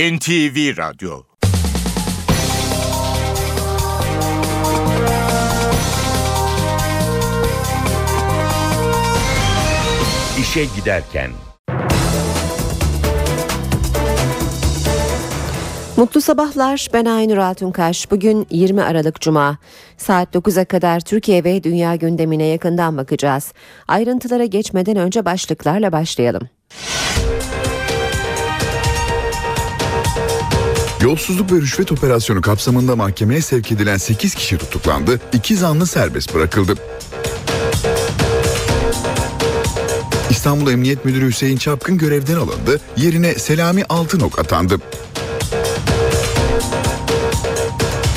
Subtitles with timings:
[0.00, 1.22] NTV Radyo
[10.40, 11.30] İşe Giderken
[15.96, 16.88] Mutlu sabahlar.
[16.92, 18.10] Ben Aynur Altunkaş.
[18.10, 19.58] Bugün 20 Aralık Cuma.
[19.96, 23.52] Saat 9'a kadar Türkiye ve dünya gündemine yakından bakacağız.
[23.88, 26.48] Ayrıntılara geçmeden önce başlıklarla başlayalım.
[31.02, 36.74] Yolsuzluk ve rüşvet operasyonu kapsamında mahkemeye sevk edilen 8 kişi tutuklandı, 2 zanlı serbest bırakıldı.
[40.30, 44.78] İstanbul Emniyet Müdürü Hüseyin Çapkın görevden alındı, yerine Selami Altınok atandı.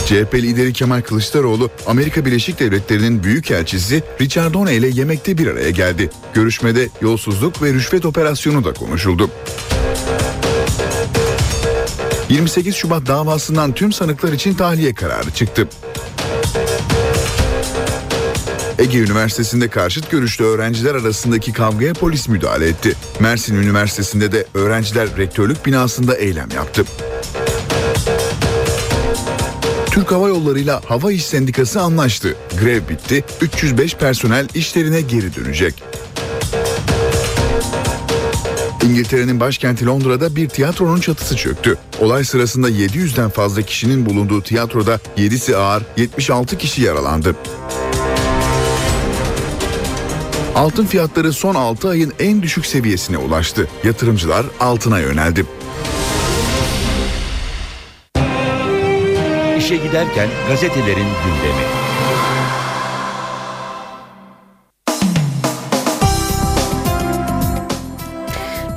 [0.05, 6.09] CHP lideri Kemal Kılıçdaroğlu, Amerika Birleşik Devletleri'nin büyükelçisi Richard Done ile yemekte bir araya geldi.
[6.33, 9.29] Görüşmede yolsuzluk ve rüşvet operasyonu da konuşuldu.
[12.29, 15.67] 28 Şubat davasından tüm sanıklar için tahliye kararı çıktı.
[18.79, 22.95] Ege Üniversitesi'nde karşıt görüşlü öğrenciler arasındaki kavgaya polis müdahale etti.
[23.19, 26.83] Mersin Üniversitesi'nde de öğrenciler rektörlük binasında eylem yaptı.
[29.91, 32.35] Türk Hava Yolları ile Hava İş Sendikası anlaştı.
[32.59, 35.83] Grev bitti, 305 personel işlerine geri dönecek.
[38.83, 41.77] İngiltere'nin başkenti Londra'da bir tiyatronun çatısı çöktü.
[41.99, 47.35] Olay sırasında 700'den fazla kişinin bulunduğu tiyatroda 7'si ağır, 76 kişi yaralandı.
[50.55, 53.67] Altın fiyatları son 6 ayın en düşük seviyesine ulaştı.
[53.83, 55.45] Yatırımcılar altına yöneldi.
[59.57, 61.82] İşe Giderken gazetelerin gündemi.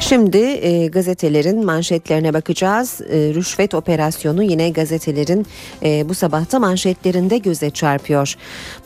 [0.08, 3.00] Şimdi e, gazetelerin manşetlerine bakacağız.
[3.00, 5.46] E, rüşvet operasyonu yine gazetelerin
[5.82, 8.34] e, bu sabahta manşetlerinde göze çarpıyor.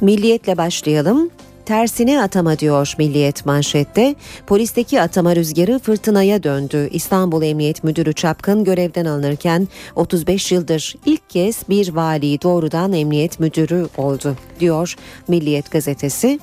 [0.01, 1.31] Milliyetle başlayalım.
[1.65, 4.15] Tersine atama diyor Milliyet manşette.
[4.47, 6.89] Polisteki atama rüzgarı fırtınaya döndü.
[6.93, 13.89] İstanbul Emniyet Müdürü Çapkın görevden alınırken 35 yıldır ilk kez bir vali doğrudan emniyet müdürü
[13.97, 14.95] oldu diyor
[15.29, 16.39] Milliyet gazetesi.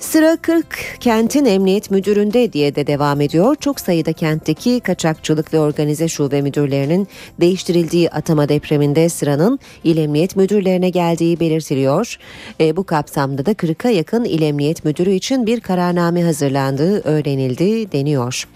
[0.00, 3.56] Sıra 40 kentin emniyet müdüründe diye de devam ediyor.
[3.60, 7.08] Çok sayıda kentteki kaçakçılık ve organize şube müdürlerinin
[7.40, 12.16] değiştirildiği atama depreminde sıranın il emniyet müdürlerine geldiği belirtiliyor.
[12.60, 18.48] E, bu kapsamda da 40'a yakın il emniyet müdürü için bir kararname hazırlandığı öğrenildi deniyor.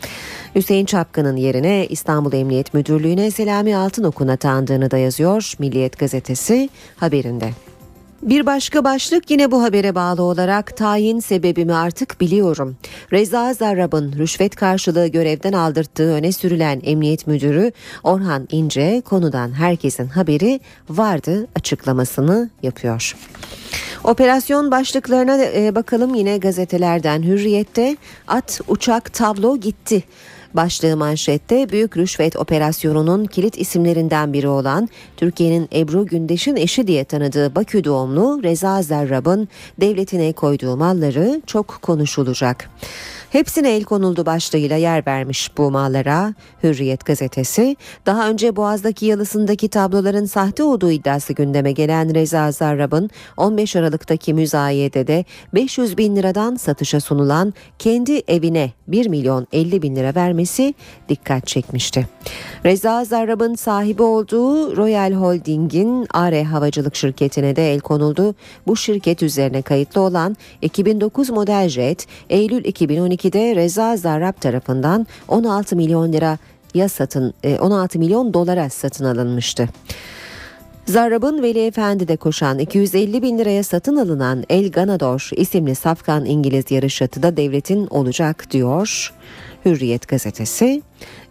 [0.54, 7.50] Hüseyin Çapkın'ın yerine İstanbul Emniyet Müdürlüğü'ne Selami Altınok'un atandığını da yazıyor Milliyet gazetesi haberinde.
[8.25, 12.77] Bir başka başlık yine bu habere bağlı olarak tayin sebebimi artık biliyorum.
[13.12, 20.61] Reza Zarrab'ın rüşvet karşılığı görevden aldırttığı öne sürülen emniyet müdürü Orhan İnce konudan herkesin haberi
[20.89, 23.17] vardı açıklamasını yapıyor.
[24.05, 27.97] Operasyon başlıklarına e, bakalım yine gazetelerden Hürriyet'te
[28.29, 30.05] at, uçak, tablo gitti.
[30.54, 37.54] Başlığı manşette büyük rüşvet operasyonunun kilit isimlerinden biri olan Türkiye'nin Ebru Gündeş'in eşi diye tanıdığı
[37.54, 39.48] Bakü doğumlu Reza Zerrab'ın
[39.81, 42.70] devletine koyduğu malları çok konuşulacak.
[43.34, 47.77] Hepsine el konuldu başlığıyla yer vermiş bu mallara Hürriyet gazetesi.
[48.06, 55.25] Daha önce Boğaz'daki yalısındaki tabloların sahte olduğu iddiası gündeme gelen Reza Zarrab'ın 15 Aralık'taki müzayedede
[55.55, 60.75] 500 bin liradan satışa sunulan kendi evine 1 milyon 50 bin lira vermesi
[61.09, 62.09] dikkat çekmişti.
[62.65, 68.34] Reza Zarrab'ın sahibi olduğu Royal Holding'in ARE Havacılık Şirketi'ne de el konuldu.
[68.66, 72.65] Bu şirket üzerine kayıtlı olan 2009 model jet Eylül
[73.25, 76.39] 2012'de Reza Zarrab tarafından 16 milyon lira
[76.75, 79.69] ya satın 16 milyon dolara satın alınmıştı.
[80.87, 87.03] Zarrab'ın Veli Efendi'de koşan 250 bin liraya satın alınan El Ganador isimli safkan İngiliz yarış
[87.03, 89.13] atı da devletin olacak diyor
[89.65, 90.83] Hürriyet gazetesi.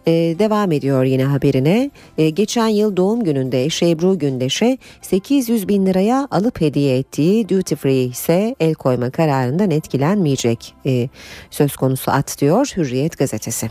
[0.06, 1.90] Ee, devam ediyor yine haberine.
[2.18, 8.02] Ee, geçen yıl doğum gününde Şebru Gündeş'e 800 bin liraya alıp hediye ettiği duty free
[8.02, 11.08] ise el koyma kararından etkilenmeyecek ee,
[11.50, 13.70] söz konusu at diyor Hürriyet gazetesi.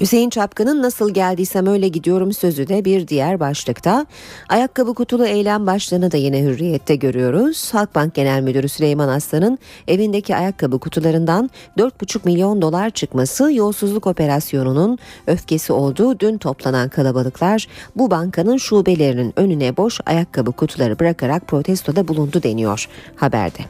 [0.00, 4.06] Hüseyin Çapkın'ın nasıl geldiysem öyle gidiyorum sözü de bir diğer başlıkta.
[4.48, 7.74] Ayakkabı kutulu eylem başlığını da yine hürriyette görüyoruz.
[7.74, 9.58] Halkbank Genel Müdürü Süleyman Aslan'ın
[9.88, 18.10] evindeki ayakkabı kutularından 4,5 milyon dolar çıkması yolsuzluk operasyonunun öfkesi olduğu dün toplanan kalabalıklar bu
[18.10, 23.60] bankanın şubelerinin önüne boş ayakkabı kutuları bırakarak protestoda bulundu deniyor haberde.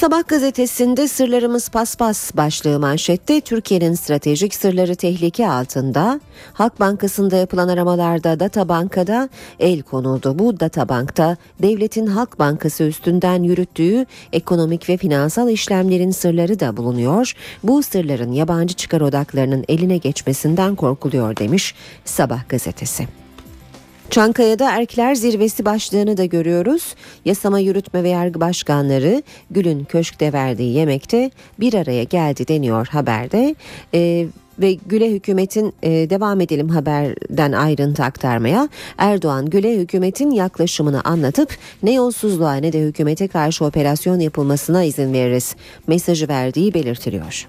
[0.00, 6.20] Sabah gazetesinde sırlarımız paspas başlığı manşette Türkiye'nin stratejik sırları tehlike altında.
[6.52, 9.28] Halk Bankası'nda yapılan aramalarda data bankada
[9.60, 10.38] el konuldu.
[10.38, 17.32] Bu data bankta devletin Halk Bankası üstünden yürüttüğü ekonomik ve finansal işlemlerin sırları da bulunuyor.
[17.62, 23.25] Bu sırların yabancı çıkar odaklarının eline geçmesinden korkuluyor demiş Sabah gazetesi.
[24.10, 26.94] Çankaya'da Erkler Zirvesi başlığını da görüyoruz.
[27.24, 31.30] Yasama Yürütme ve Yargı Başkanları Gül'ün köşkte verdiği yemekte
[31.60, 33.54] bir araya geldi deniyor haberde.
[33.94, 34.26] Ee,
[34.58, 38.68] ve Güle hükümetin e, devam edelim haberden ayrıntı aktarmaya.
[38.98, 45.56] Erdoğan Güle hükümetin yaklaşımını anlatıp ne yolsuzluğa ne de hükümete karşı operasyon yapılmasına izin veririz
[45.86, 47.48] mesajı verdiği belirtiliyor.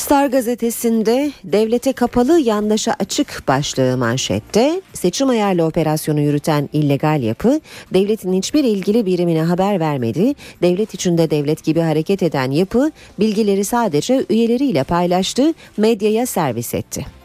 [0.00, 7.60] Star gazetesinde devlete kapalı yandaşa açık başlığı manşette seçim ayarlı operasyonu yürüten illegal yapı
[7.94, 10.34] devletin hiçbir ilgili birimine haber vermedi.
[10.62, 17.19] Devlet içinde devlet gibi hareket eden yapı bilgileri sadece üyeleriyle paylaştı, medyaya servis etti.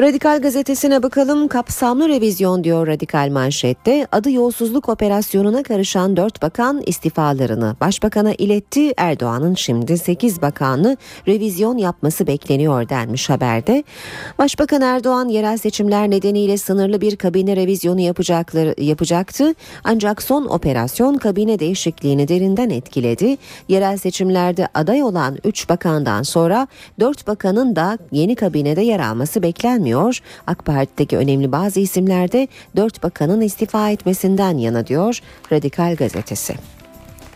[0.00, 4.06] Radikal gazetesine bakalım kapsamlı revizyon diyor Radikal manşette.
[4.12, 8.94] Adı yolsuzluk operasyonuna karışan 4 bakan istifalarını başbakana iletti.
[8.96, 10.96] Erdoğan'ın şimdi 8 bakanlı
[11.28, 13.84] revizyon yapması bekleniyor denmiş haberde.
[14.38, 19.54] Başbakan Erdoğan yerel seçimler nedeniyle sınırlı bir kabine revizyonu yapacakları, yapacaktı.
[19.84, 23.36] Ancak son operasyon kabine değişikliğini derinden etkiledi.
[23.68, 26.68] Yerel seçimlerde aday olan 3 bakandan sonra
[27.00, 30.18] 4 bakanın da yeni kabinede yer alması beklenmiyor gelmiyor.
[30.46, 35.20] AK Parti'deki önemli bazı isimlerde dört bakanın istifa etmesinden yana diyor
[35.52, 36.54] Radikal Gazetesi.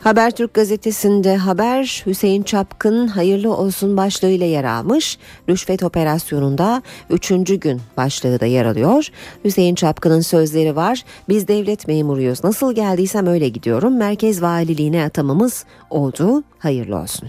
[0.01, 5.19] Habertürk gazetesinde haber Hüseyin Çapkın hayırlı olsun başlığıyla yer almış.
[5.49, 7.29] Rüşvet operasyonunda 3.
[7.61, 9.09] gün başlığı da yer alıyor.
[9.45, 11.05] Hüseyin Çapkın'ın sözleri var.
[11.29, 12.45] Biz devlet memuruyuz.
[12.45, 13.97] Nasıl geldiysem öyle gidiyorum.
[13.97, 16.43] Merkez valiliğine atamamız oldu.
[16.59, 17.29] Hayırlı olsun.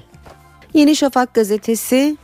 [0.73, 2.17] Yeni Şafak gazetesi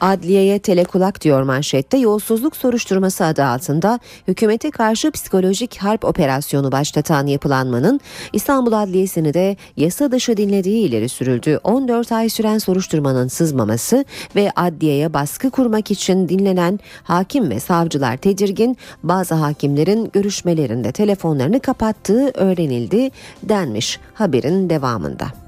[0.00, 8.00] Adliyeye telekulak diyor manşette yolsuzluk soruşturması adı altında hükümete karşı psikolojik harp operasyonu başlatan yapılanmanın
[8.32, 11.60] İstanbul Adliyesi'ni de yasa dışı dinlediği ileri sürüldü.
[11.64, 14.04] 14 ay süren soruşturmanın sızmaması
[14.36, 22.30] ve adliyeye baskı kurmak için dinlenen hakim ve savcılar tedirgin bazı hakimlerin görüşmelerinde telefonlarını kapattığı
[22.34, 23.10] öğrenildi
[23.42, 25.39] denmiş haberin devamında.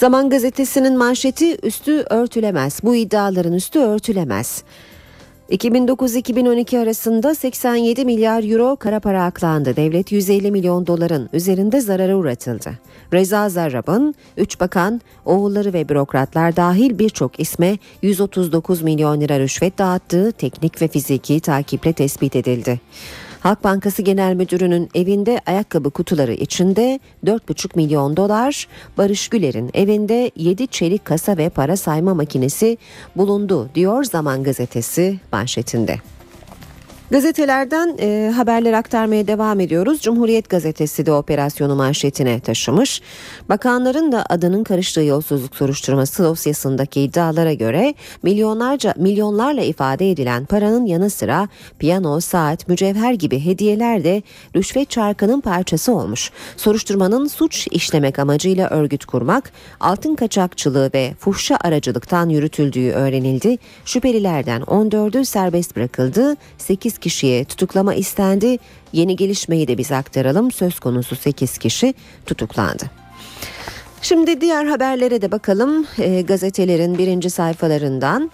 [0.00, 2.80] Zaman gazetesinin manşeti üstü örtülemez.
[2.82, 4.62] Bu iddiaların üstü örtülemez.
[5.50, 9.76] 2009-2012 arasında 87 milyar euro kara para aklandı.
[9.76, 12.70] Devlet 150 milyon doların üzerinde zarara uğratıldı.
[13.12, 20.32] Reza Zarrab'ın 3 bakan, oğulları ve bürokratlar dahil birçok isme 139 milyon lira rüşvet dağıttığı
[20.32, 22.80] teknik ve fiziki takiple tespit edildi.
[23.40, 30.66] Halk Bankası Genel Müdürü'nün evinde ayakkabı kutuları içinde 4,5 milyon dolar, Barış Güler'in evinde 7
[30.66, 32.78] çelik kasa ve para sayma makinesi
[33.16, 35.98] bulundu diyor Zaman Gazetesi manşetinde.
[37.10, 40.00] Gazetelerden e, haberler aktarmaya devam ediyoruz.
[40.02, 43.02] Cumhuriyet Gazetesi de operasyonu manşetine taşımış.
[43.48, 51.10] Bakanların da adının karıştığı yolsuzluk soruşturması dosyasındaki iddialara göre milyonlarca milyonlarla ifade edilen paranın yanı
[51.10, 51.48] sıra
[51.78, 54.22] piyano, saat, mücevher gibi hediyeler de
[54.56, 56.30] rüşvet çarkının parçası olmuş.
[56.56, 63.58] Soruşturmanın suç işlemek amacıyla örgüt kurmak, altın kaçakçılığı ve fuhşa aracılıktan yürütüldüğü öğrenildi.
[63.84, 66.36] Şüphelilerden 14'ü serbest bırakıldı.
[66.58, 68.58] 8 kişiye tutuklama istendi.
[68.92, 70.50] Yeni gelişmeyi de biz aktaralım.
[70.50, 71.94] Söz konusu 8 kişi
[72.26, 72.84] tutuklandı.
[74.02, 78.30] Şimdi diğer haberlere de bakalım e, gazetelerin birinci sayfalarından.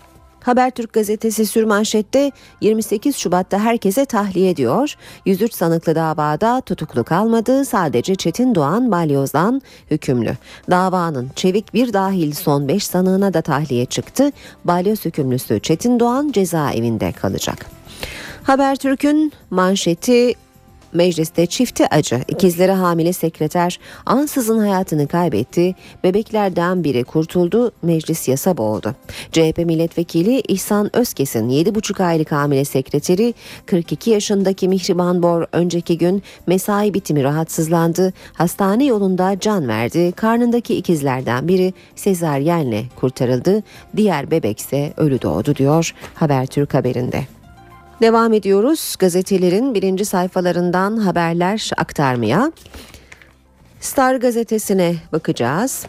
[0.47, 4.95] Habertürk gazetesi sürmanşette 28 Şubat'ta herkese tahliye ediyor.
[5.25, 7.65] 103 sanıklı davada tutuklu kalmadı.
[7.65, 10.37] Sadece Çetin Doğan Balyoz'dan hükümlü.
[10.71, 14.33] Davanın çevik bir dahil son 5 sanığına da tahliye çıktı.
[14.65, 17.67] Balyoz hükümlüsü Çetin Doğan cezaevinde kalacak.
[18.47, 20.35] Habertürk'ün manşeti
[20.93, 22.21] Mecliste çifti acı.
[22.29, 25.75] İkizleri hamile sekreter ansızın hayatını kaybetti.
[26.05, 27.73] Bebeklerden biri kurtuldu.
[27.83, 28.95] Meclis yasa boğdu.
[29.33, 33.35] CHP milletvekili İhsan Özkes'in 7,5 aylık hamile sekreteri
[33.67, 38.13] 42 yaşındaki Mihriban Bor önceki gün mesai bitimi rahatsızlandı.
[38.33, 40.13] Hastane yolunda can verdi.
[40.13, 43.63] Karnındaki ikizlerden biri sezaryenle kurtarıldı.
[43.97, 47.36] Diğer bebekse ölü doğdu diyor Habertürk haberinde.
[48.01, 52.53] Devam ediyoruz gazetelerin birinci sayfalarından haberler aktarmaya.
[53.81, 55.87] Star gazetesine bakacağız.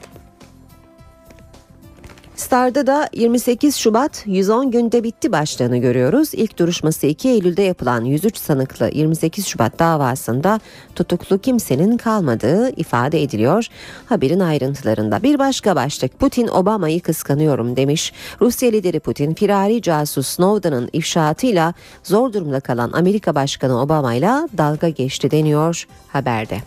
[2.37, 6.29] Star'da da 28 Şubat 110 günde bitti başlığını görüyoruz.
[6.33, 10.59] İlk duruşması 2 Eylül'de yapılan 103 sanıklı 28 Şubat davasında
[10.95, 13.67] tutuklu kimsenin kalmadığı ifade ediliyor.
[14.05, 18.13] Haberin ayrıntılarında bir başka başlık Putin Obama'yı kıskanıyorum demiş.
[18.41, 24.89] Rusya lideri Putin firari casus Snowden'ın ifşaatıyla zor durumda kalan Amerika Başkanı Obama ile dalga
[24.89, 26.57] geçti deniyor haberde.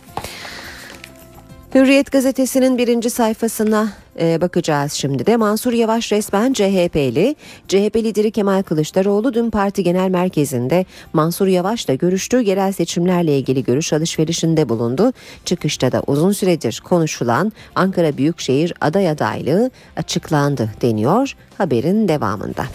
[1.75, 5.37] Hürriyet gazetesinin birinci sayfasına e, bakacağız şimdi de.
[5.37, 7.35] Mansur Yavaş resmen CHP'li.
[7.67, 12.41] CHP lideri Kemal Kılıçdaroğlu dün parti genel merkezinde Mansur Yavaş'la görüştü.
[12.41, 15.13] Yerel seçimlerle ilgili görüş alışverişinde bulundu.
[15.45, 22.65] Çıkışta da uzun süredir konuşulan Ankara Büyükşehir aday adaylığı açıklandı deniyor haberin devamında.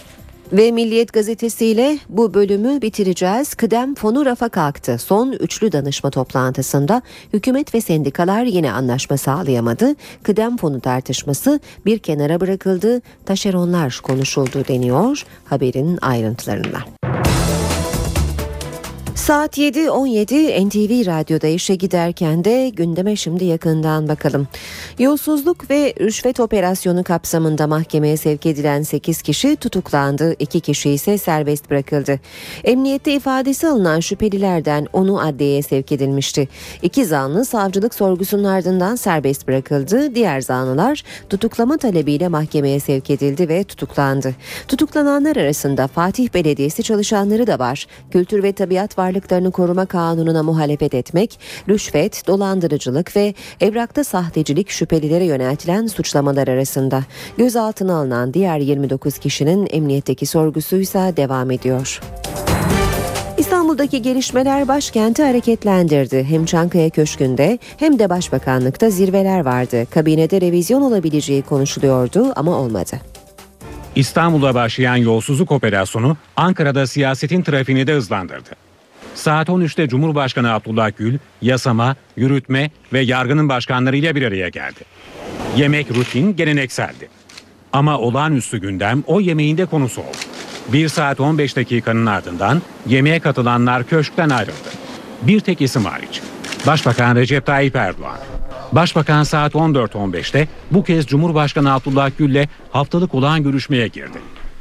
[0.53, 3.55] Ve Milliyet gazetesiyle bu bölümü bitireceğiz.
[3.55, 4.99] Kıdem fonu rafa kalktı.
[4.99, 9.95] Son üçlü danışma toplantısında hükümet ve sendikalar yine anlaşma sağlayamadı.
[10.23, 13.03] Kıdem fonu tartışması bir kenara bırakıldı.
[13.25, 16.96] Taşeronlar konuşuldu deniyor haberin ayrıntılarında.
[19.17, 24.49] Saat 7.17 NTV Radyo'da işe giderken de gündeme şimdi yakından bakalım.
[24.99, 30.35] Yolsuzluk ve rüşvet operasyonu kapsamında mahkemeye sevk edilen 8 kişi tutuklandı.
[30.39, 32.21] 2 kişi ise serbest bırakıldı.
[32.65, 36.49] Emniyette ifadesi alınan şüphelilerden 10'u adliyeye sevk edilmişti.
[36.83, 40.15] İki zanlı savcılık sorgusunun ardından serbest bırakıldı.
[40.15, 44.35] Diğer zanlılar tutuklama talebiyle mahkemeye sevk edildi ve tutuklandı.
[44.69, 47.87] Tutuklananlar arasında Fatih Belediyesi çalışanları da var.
[48.11, 55.25] Kültür ve Tabiat Varlığı Varlıklarını Koruma Kanunu'na muhalefet etmek, rüşvet, dolandırıcılık ve evrakta sahtecilik şüphelilere
[55.25, 57.03] yöneltilen suçlamalar arasında.
[57.39, 62.01] Gözaltına alınan diğer 29 kişinin emniyetteki sorgusuysa devam ediyor.
[63.39, 66.25] İstanbul'daki gelişmeler başkenti hareketlendirdi.
[66.25, 69.87] Hem Çankaya Köşkü'nde hem de Başbakanlıkta zirveler vardı.
[69.91, 72.97] Kabinede revizyon olabileceği konuşuluyordu ama olmadı.
[73.97, 78.66] İstanbul'da başlayan yolsuzluk operasyonu Ankara'da siyasetin trafiğini de hızlandırdı.
[79.17, 84.81] Saat 13'te Cumhurbaşkanı Abdullah Gül, yasama, yürütme ve yargının başkanlarıyla bir araya geldi.
[85.57, 87.09] Yemek rutin, gelenekseldi.
[87.73, 90.17] Ama olağanüstü gündem o yemeğinde konusu oldu.
[90.73, 94.71] 1 saat 15 dakikanın ardından yemeğe katılanlar köşkten ayrıldı.
[95.23, 96.21] Bir tek isim hariç.
[96.67, 98.19] Başbakan Recep Tayyip Erdoğan.
[98.73, 104.19] Başbakan saat 14.15'te bu kez Cumhurbaşkanı Abdullah Gül'le haftalık olağan görüşmeye girdi.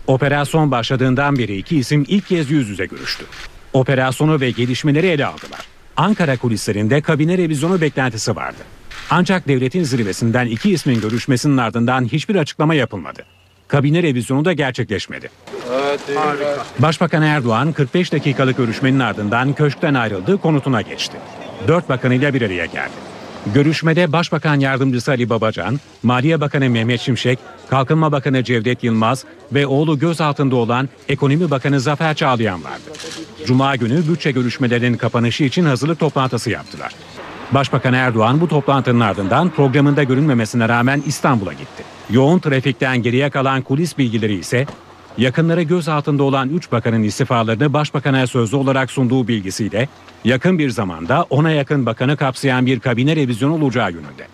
[0.08, 3.26] Operasyon başladığından beri iki isim ilk kez yüz yüze görüştü.
[3.76, 5.60] Operasyonu ve gelişmeleri ele aldılar.
[5.98, 8.58] Ankara kulislerinde kabine revizyonu beklentisi vardı.
[9.10, 13.24] Ancak devletin zirvesinden iki ismin görüşmesinin ardından hiçbir açıklama yapılmadı.
[13.68, 15.30] Kabine revizyonu da gerçekleşmedi.
[16.80, 21.18] Başbakan Erdoğan 45 dakikalık görüşmenin ardından köşkten ayrıldı, konutuna geçti.
[21.68, 22.94] Dört bakanıyla bir araya geldi.
[23.54, 30.00] Görüşmede Başbakan Yardımcısı Ali Babacan, Maliye Bakanı Mehmet Şimşek, Kalkınma Bakanı Cevdet Yılmaz ve oğlu
[30.00, 32.92] gözaltında olan Ekonomi Bakanı Zafer Çağlayan vardı.
[33.46, 36.92] Cuma günü bütçe görüşmelerinin kapanışı için hazırlık toplantısı yaptılar.
[37.52, 41.84] Başbakan Erdoğan bu toplantının ardından programında görünmemesine rağmen İstanbul'a gitti.
[42.10, 44.66] Yoğun trafikten geriye kalan kulis bilgileri ise
[45.18, 49.90] yakınları gözaltında olan 3 bakanın istifalarını başbakana sözlü olarak sunduğu bilgisiyle
[50.24, 54.28] yakın bir zamanda ona yakın bakanı kapsayan bir kabine revizyonu olacağı yönünde.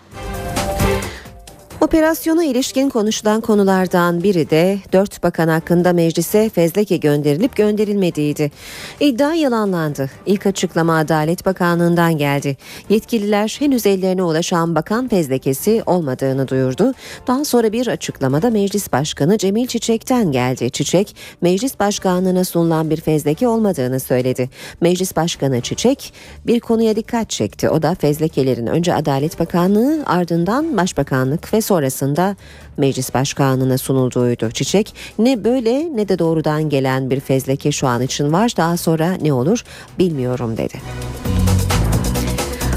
[1.82, 8.50] Operasyona ilişkin konuşulan konulardan biri de dört bakan hakkında meclise fezleke gönderilip gönderilmediğiydi.
[9.00, 10.10] İddia yalanlandı.
[10.26, 12.56] İlk açıklama Adalet Bakanlığı'ndan geldi.
[12.88, 16.94] Yetkililer henüz ellerine ulaşan bakan fezlekesi olmadığını duyurdu.
[17.26, 20.70] Daha sonra bir açıklamada Meclis Başkanı Cemil Çiçek'ten geldi.
[20.70, 24.50] Çiçek, Meclis Başkanlığı'na sunulan bir fezleke olmadığını söyledi.
[24.80, 26.12] Meclis Başkanı Çiçek
[26.46, 27.68] bir konuya dikkat çekti.
[27.68, 32.36] O da fezlekelerin önce Adalet Bakanlığı ardından Başbakanlık ve sonrasında
[32.76, 34.50] meclis başkanına sunulduğuydu.
[34.50, 39.12] Çiçek ne böyle ne de doğrudan gelen bir fezleke şu an için var daha sonra
[39.22, 39.64] ne olur
[39.98, 40.80] bilmiyorum dedi.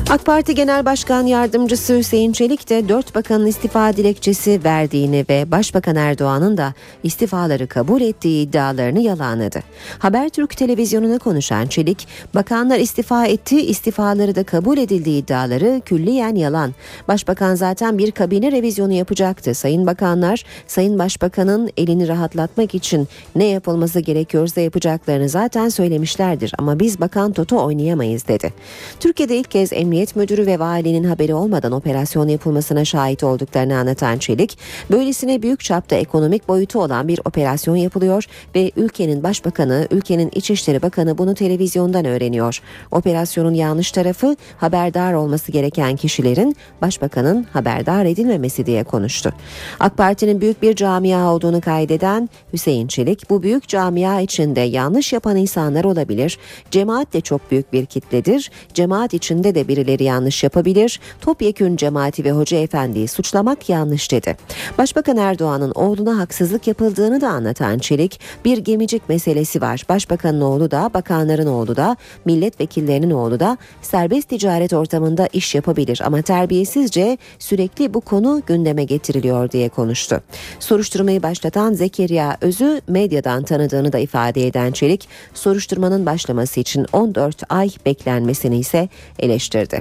[0.10, 5.96] AK Parti Genel Başkan Yardımcısı Hüseyin Çelik de dört bakanın istifa dilekçesi verdiğini ve Başbakan
[5.96, 9.60] Erdoğan'ın da istifaları kabul ettiği iddialarını yalanladı.
[10.00, 16.74] Habertürk televizyonuna konuşan Çelik, bakanlar istifa etti, istifaları da kabul edildiği iddiaları külliyen yalan.
[17.08, 19.54] Başbakan zaten bir kabine revizyonu yapacaktı.
[19.54, 27.00] Sayın bakanlar, Sayın Başbakan'ın elini rahatlatmak için ne yapılması gerekiyorsa yapacaklarını zaten söylemişlerdir ama biz
[27.00, 28.54] bakan Toto oynayamayız dedi.
[29.00, 34.18] Türkiye'de ilk kez emniyet Emniyet Müdürü ve valinin haberi olmadan operasyon yapılmasına şahit olduklarını anlatan
[34.18, 34.58] Çelik,
[34.92, 38.26] böylesine büyük çapta ekonomik boyutu olan bir operasyon yapılıyor
[38.56, 42.62] ve ülkenin başbakanı, ülkenin İçişleri Bakanı bunu televizyondan öğreniyor.
[42.92, 49.34] Operasyonun yanlış tarafı haberdar olması gereken kişilerin başbakanın haberdar edilmemesi diye konuştu.
[49.80, 55.36] AK Parti'nin büyük bir camia olduğunu kaydeden Hüseyin Çelik bu büyük camia içinde yanlış yapan
[55.36, 56.38] insanlar olabilir.
[56.72, 58.52] Cemaat de çok büyük bir kitledir.
[58.74, 61.00] Cemaat içinde de birileri yanlış yapabilir.
[61.22, 64.38] Topyekün cemaati ve hoca efendiyi suçlamak yanlış dedi.
[64.78, 69.84] Başbakan Erdoğan'ın oğluna haksızlık yapıldığını da anlatan Çelik bir gemicik meselesi var.
[69.90, 76.22] Başbakanın oğlu da, bakanların oğlu da, milletvekillerinin oğlu da serbest ticaret ortamında iş yapabilir ama
[76.22, 80.22] terbiyesizce sürekli bu konu gündeme getiriliyor diye konuştu.
[80.60, 87.70] Soruşturmayı başlatan Zekeriya Öz'ü medyadan tanıdığını da ifade eden Çelik, soruşturmanın başlaması için 14 ay
[87.86, 88.90] beklenmesini ise
[89.20, 89.75] eleştirdi.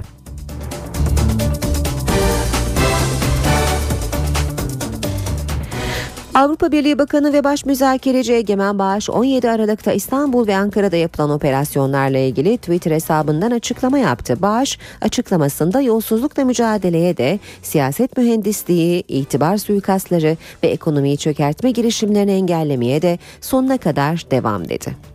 [6.35, 12.17] Avrupa Birliği Bakanı ve Baş Müzakereci Egemen Bağış 17 Aralık'ta İstanbul ve Ankara'da yapılan operasyonlarla
[12.17, 14.41] ilgili Twitter hesabından açıklama yaptı.
[14.41, 23.19] Bağış açıklamasında yolsuzlukla mücadeleye de siyaset mühendisliği, itibar suikastları ve ekonomiyi çökertme girişimlerini engellemeye de
[23.41, 25.14] sonuna kadar devam dedi.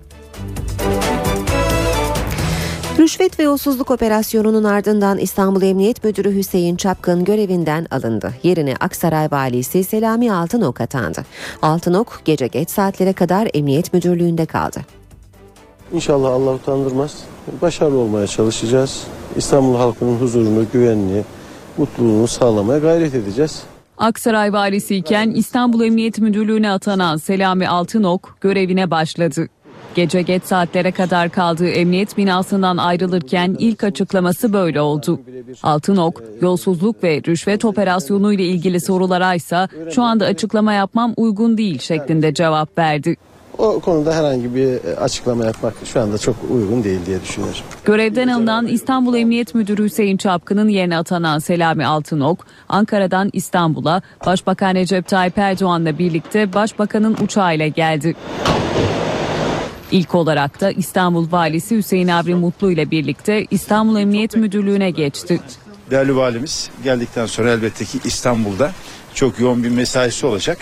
[3.00, 8.35] Rüşvet ve yolsuzluk operasyonunun ardından İstanbul Emniyet Müdürü Hüseyin Çapkın görevinden alındı.
[8.42, 11.25] Yerine Aksaray Valisi Selami Altınok atandı.
[11.62, 14.80] Altınok gece geç saatlere kadar Emniyet Müdürlüğü'nde kaldı.
[15.92, 17.25] İnşallah Allah utandırmaz.
[17.62, 19.04] Başarılı olmaya çalışacağız.
[19.37, 21.25] İstanbul halkının huzurunu, güvenliği,
[21.76, 23.62] mutluluğunu sağlamaya gayret edeceğiz.
[23.99, 29.49] Aksaray valisiyken İstanbul Emniyet Müdürlüğü'ne atanan Selami Altınok görevine başladı.
[29.94, 35.20] Gece geç saatlere kadar kaldığı emniyet binasından ayrılırken ilk açıklaması böyle oldu.
[35.62, 41.78] Altınok, yolsuzluk ve rüşvet operasyonu ile ilgili sorulara ise şu anda açıklama yapmam uygun değil
[41.78, 43.16] şeklinde cevap verdi.
[43.59, 47.61] O konuda herhangi bir açıklama yapmak şu anda çok uygun değil diye düşünüyorum.
[47.85, 55.09] Görevden alınan İstanbul Emniyet Müdürü Hüseyin Çapkın'ın yerine atanan Selami Altınok, Ankara'dan İstanbul'a Başbakan Recep
[55.09, 58.14] Tayyip Erdoğan'la birlikte Başbakan'ın uçağıyla geldi.
[59.90, 65.40] İlk olarak da İstanbul Valisi Hüseyin Avri Mutlu ile birlikte İstanbul Emniyet Müdürlüğü'ne geçti.
[65.90, 68.73] Değerli valimiz geldikten sonra elbette ki İstanbul'da
[69.14, 70.59] çok yoğun bir mesaisi olacak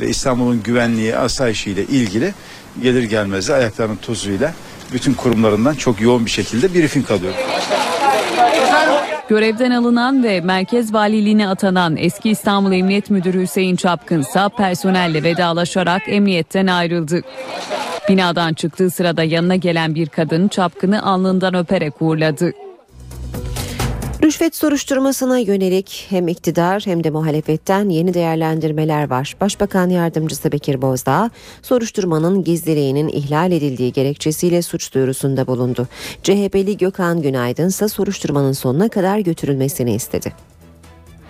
[0.00, 2.34] ve İstanbul'un güvenliği, asayişiyle ilgili
[2.82, 4.54] gelir gelmez de ayaklarının tozuyla
[4.92, 7.34] bütün kurumlarından çok yoğun bir şekilde briefing alıyor.
[9.28, 16.02] Görevden alınan ve Merkez Valiliğine atanan eski İstanbul Emniyet Müdürü Hüseyin Çapkın ise personelle vedalaşarak
[16.06, 17.20] emniyetten ayrıldı.
[18.08, 22.52] Binadan çıktığı sırada yanına gelen bir kadın Çapkın'ı alnından öperek uğurladı.
[24.24, 29.36] Rüşvet soruşturmasına yönelik hem iktidar hem de muhalefetten yeni değerlendirmeler var.
[29.40, 31.30] Başbakan Yardımcısı Bekir Bozdağ
[31.62, 35.88] soruşturmanın gizliliğinin ihlal edildiği gerekçesiyle suç duyurusunda bulundu.
[36.22, 40.32] CHP'li Gökhan Günaydın ise soruşturmanın sonuna kadar götürülmesini istedi.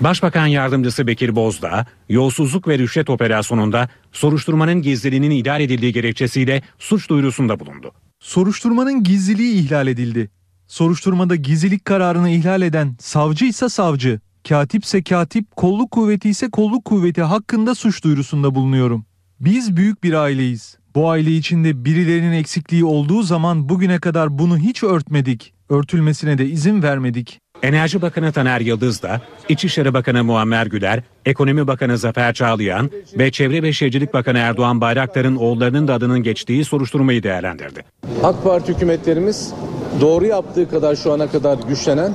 [0.01, 7.61] Başbakan Yardımcısı Bekir Bozdağ, yolsuzluk ve rüşvet operasyonunda soruşturmanın gizliliğinin ihlal edildiği gerekçesiyle suç duyurusunda
[7.61, 7.93] bulundu.
[8.21, 10.31] Soruşturmanın gizliliği ihlal edildi.
[10.73, 17.23] Soruşturmada gizlilik kararını ihlal eden savcı ise savcı, katipse katip, kolluk kuvveti ise kolluk kuvveti
[17.23, 19.05] hakkında suç duyurusunda bulunuyorum.
[19.41, 20.79] Biz büyük bir aileyiz.
[20.95, 25.53] Bu aile içinde birilerinin eksikliği olduğu zaman bugüne kadar bunu hiç örtmedik.
[25.69, 27.42] Örtülmesine de izin vermedik.
[27.63, 33.63] Enerji Bakanı Taner Yıldız da, İçişleri Bakanı Muammer Güler, Ekonomi Bakanı Zafer Çağlayan ve Çevre
[33.63, 37.85] ve Şehircilik Bakanı Erdoğan Bayraktar'ın oğullarının da adının geçtiği soruşturmayı değerlendirdi.
[38.23, 39.53] AK Parti hükümetlerimiz
[40.01, 42.15] doğru yaptığı kadar şu ana kadar güçlenen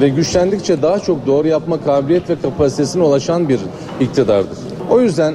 [0.00, 3.60] ve güçlendikçe daha çok doğru yapma kabiliyet ve kapasitesine ulaşan bir
[4.00, 4.58] iktidardır.
[4.90, 5.34] O yüzden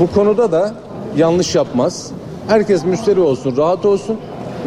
[0.00, 0.74] bu konuda da
[1.16, 2.10] yanlış yapmaz.
[2.48, 4.16] Herkes müşteri olsun, rahat olsun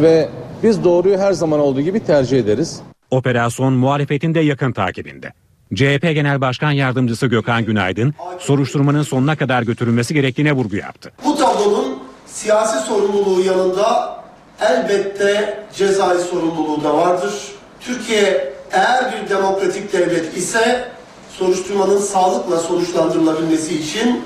[0.02, 0.30] ve
[0.64, 2.82] biz doğruyu her zaman olduğu gibi tercih ederiz.
[3.12, 5.34] Operasyon muhalefetin de yakın takibinde.
[5.76, 11.12] CHP Genel Başkan Yardımcısı Gökhan Günaydın, soruşturmanın sonuna kadar götürülmesi gerektiğine vurgu yaptı.
[11.26, 14.20] Bu tablonun siyasi sorumluluğu yanında
[14.62, 17.34] elbette cezai sorumluluğu da vardır.
[17.80, 20.88] Türkiye eğer bir demokratik devlet ise
[21.32, 24.22] soruşturmanın sağlıkla sonuçlandırılabilmesi için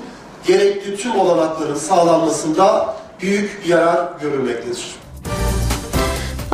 [0.46, 5.03] gerekli tüm olanakların sağlanmasında büyük yarar görülmektedir.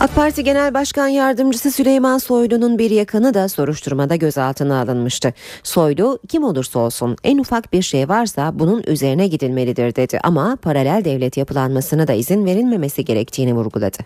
[0.00, 5.34] AK Parti Genel Başkan Yardımcısı Süleyman Soylu'nun bir yakını da soruşturmada gözaltına alınmıştı.
[5.62, 11.04] Soylu kim olursa olsun en ufak bir şey varsa bunun üzerine gidilmelidir dedi ama paralel
[11.04, 13.98] devlet yapılanmasına da izin verilmemesi gerektiğini vurguladı.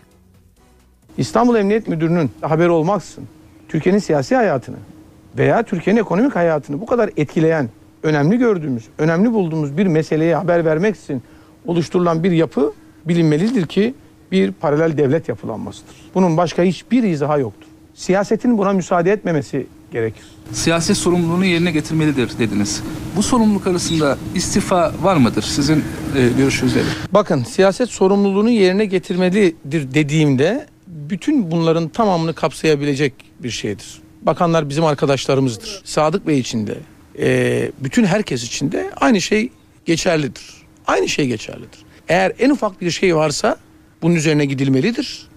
[1.17, 3.23] İstanbul Emniyet Müdürü'nün haberi olmaksın
[3.69, 4.77] Türkiye'nin siyasi hayatını
[5.37, 7.69] veya Türkiye'nin ekonomik hayatını bu kadar etkileyen,
[8.03, 11.23] önemli gördüğümüz, önemli bulduğumuz bir meseleye haber vermek için
[11.65, 12.73] oluşturulan bir yapı
[13.05, 13.93] bilinmelidir ki
[14.31, 15.95] bir paralel devlet yapılanmasıdır.
[16.15, 17.67] Bunun başka hiçbir izahı yoktur.
[17.95, 20.23] Siyasetin buna müsaade etmemesi gerekir.
[20.51, 22.83] Siyaset sorumluluğunu yerine getirmelidir dediniz.
[23.15, 25.41] Bu sorumluluk arasında istifa var mıdır?
[25.41, 25.83] Sizin
[26.17, 26.97] e, görüşünüz nedir?
[27.11, 34.01] Bakın siyaset sorumluluğunu yerine getirmelidir dediğimde bütün bunların tamamını kapsayabilecek bir şeydir.
[34.21, 35.81] Bakanlar bizim arkadaşlarımızdır.
[35.83, 36.75] Sadık Bey için de,
[37.19, 39.49] e, bütün herkes için de aynı şey
[39.85, 40.43] geçerlidir.
[40.87, 41.79] Aynı şey geçerlidir.
[42.09, 43.57] Eğer en ufak bir şey varsa
[44.05, 45.27] bunun üzerine gidilmelidir.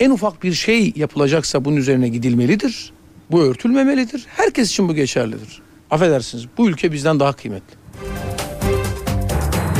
[0.00, 2.92] En ufak bir şey yapılacaksa bunun üzerine gidilmelidir.
[3.30, 4.24] Bu örtülmemelidir.
[4.28, 5.62] Herkes için bu geçerlidir.
[5.90, 7.76] Affedersiniz bu ülke bizden daha kıymetli.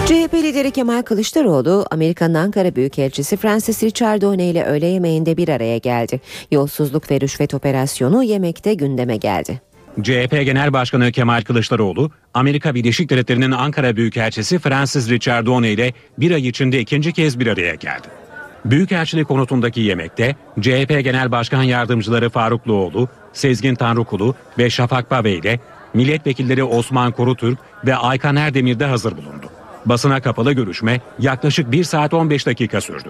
[0.06, 6.20] CHP lideri Kemal Kılıçdaroğlu, Amerika'nın Ankara Büyükelçisi Francis Richardone ile öğle yemeğinde bir araya geldi.
[6.50, 9.60] Yolsuzluk ve rüşvet operasyonu yemekte gündeme geldi.
[10.02, 16.48] CHP Genel Başkanı Kemal Kılıçdaroğlu, Amerika Birleşik Devletleri'nin Ankara Büyükelçisi Francis Richardone ile bir ay
[16.48, 18.23] içinde ikinci kez bir araya geldi.
[18.64, 22.62] Büyükelçilik konutundaki yemekte CHP Genel Başkan Yardımcıları Faruk
[23.32, 25.60] Sezgin Tanrıkulu ve Şafak Bave ile
[25.94, 29.46] milletvekilleri Osman Korutürk ve Aykan Erdemir de hazır bulundu.
[29.86, 33.08] Basına kapalı görüşme yaklaşık 1 saat 15 dakika sürdü.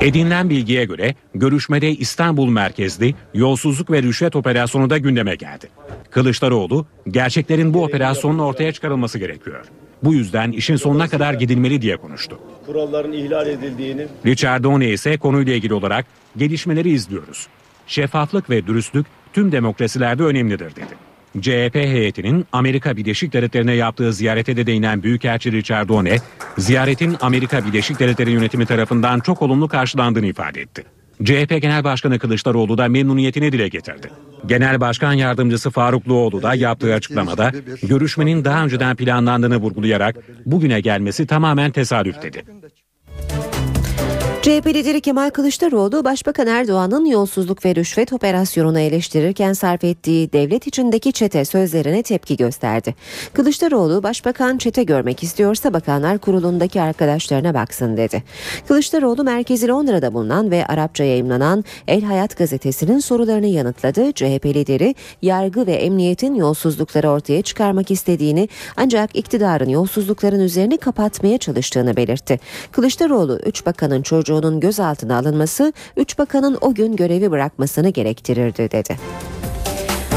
[0.00, 5.68] Edinilen bilgiye göre görüşmede İstanbul merkezli yolsuzluk ve rüşvet operasyonu da gündeme geldi.
[6.10, 9.64] Kılıçdaroğlu, gerçeklerin bu operasyonun ortaya çıkarılması gerekiyor.
[10.02, 12.38] Bu yüzden işin sonuna kadar gidilmeli diye konuştu.
[12.66, 17.46] Kuralların ihlal edildiğini Richard One ise konuyla ilgili olarak gelişmeleri izliyoruz.
[17.86, 20.94] Şeffaflık ve dürüstlük tüm demokrasilerde önemlidir dedi.
[21.40, 26.16] CHP heyetinin Amerika Birleşik Devletleri'ne yaptığı ziyarete de değinen Büyükelçi Richard One,
[26.58, 30.84] ziyaretin Amerika Birleşik Devletleri yönetimi tarafından çok olumlu karşılandığını ifade etti.
[31.24, 34.10] CHP Genel Başkanı Kılıçdaroğlu da memnuniyetini dile getirdi.
[34.46, 41.26] Genel Başkan Yardımcısı Faruk Luoğlu da yaptığı açıklamada görüşmenin daha önceden planlandığını vurgulayarak bugüne gelmesi
[41.26, 42.42] tamamen tesadüf dedi.
[44.44, 51.12] CHP lideri Kemal Kılıçdaroğlu, Başbakan Erdoğan'ın yolsuzluk ve rüşvet operasyonunu eleştirirken sarf ettiği devlet içindeki
[51.12, 52.94] çete sözlerine tepki gösterdi.
[53.32, 58.22] Kılıçdaroğlu, Başbakan çete görmek istiyorsa Bakanlar Kurulu'ndaki arkadaşlarına baksın dedi.
[58.68, 64.12] Kılıçdaroğlu, merkezi Londra'da bulunan ve Arapça yayımlanan El Hayat gazetesinin sorularını yanıtladı.
[64.12, 71.96] CHP lideri, yargı ve emniyetin yolsuzlukları ortaya çıkarmak istediğini ancak iktidarın yolsuzlukların üzerini kapatmaya çalıştığını
[71.96, 72.40] belirtti.
[72.72, 78.96] Kılıçdaroğlu, üç bakanın çocuğu çocuğunun gözaltına alınması 3 bakanın o gün görevi bırakmasını gerektirirdi dedi.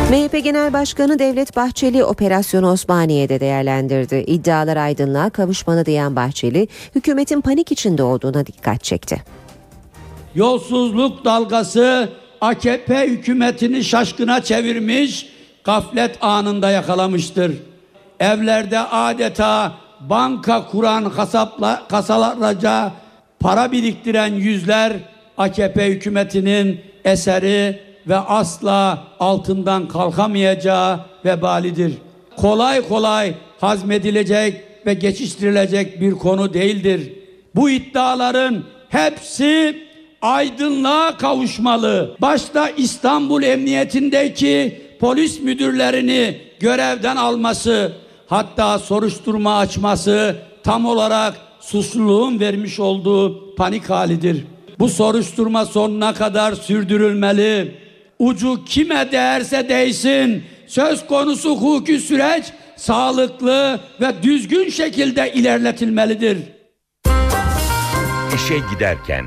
[0.09, 4.23] MHP Genel Başkanı Devlet Bahçeli operasyonu Osmaniye'de değerlendirdi.
[4.27, 9.23] İddialar aydınlığa kavuşmalı diyen Bahçeli, hükümetin panik içinde olduğuna dikkat çekti.
[10.35, 12.09] Yolsuzluk dalgası
[12.41, 15.29] AKP hükümetini şaşkına çevirmiş,
[15.63, 17.51] gaflet anında yakalamıştır.
[18.19, 22.91] Evlerde adeta banka kuran kasapla, kasalarca
[23.47, 24.93] para biriktiren yüzler
[25.37, 31.93] AKP hükümetinin eseri ve asla altından kalkamayacağı vebalidir.
[32.37, 37.13] Kolay kolay hazmedilecek ve geçiştirilecek bir konu değildir.
[37.55, 39.83] Bu iddiaların hepsi
[40.21, 42.15] aydınlığa kavuşmalı.
[42.21, 47.91] Başta İstanbul Emniyetindeki polis müdürlerini görevden alması,
[48.27, 54.45] hatta soruşturma açması tam olarak suçluluğun vermiş olduğu panik halidir.
[54.79, 57.75] Bu soruşturma sonuna kadar sürdürülmeli.
[58.19, 66.37] Ucu kime değerse değsin söz konusu hukuki süreç sağlıklı ve düzgün şekilde ilerletilmelidir.
[68.35, 69.25] İşe giderken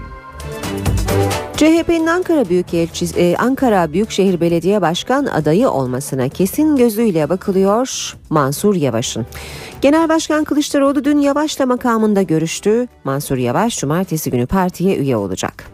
[1.61, 9.27] CHP'nin Ankara Büyükelçisi e, Ankara Büyükşehir Belediye Başkan adayı olmasına kesin gözüyle bakılıyor Mansur Yavaş'ın.
[9.81, 12.87] Genel Başkan Kılıçdaroğlu dün Yavaş'la makamında görüştü.
[13.05, 15.65] Mansur Yavaş cumartesi günü partiye üye olacak.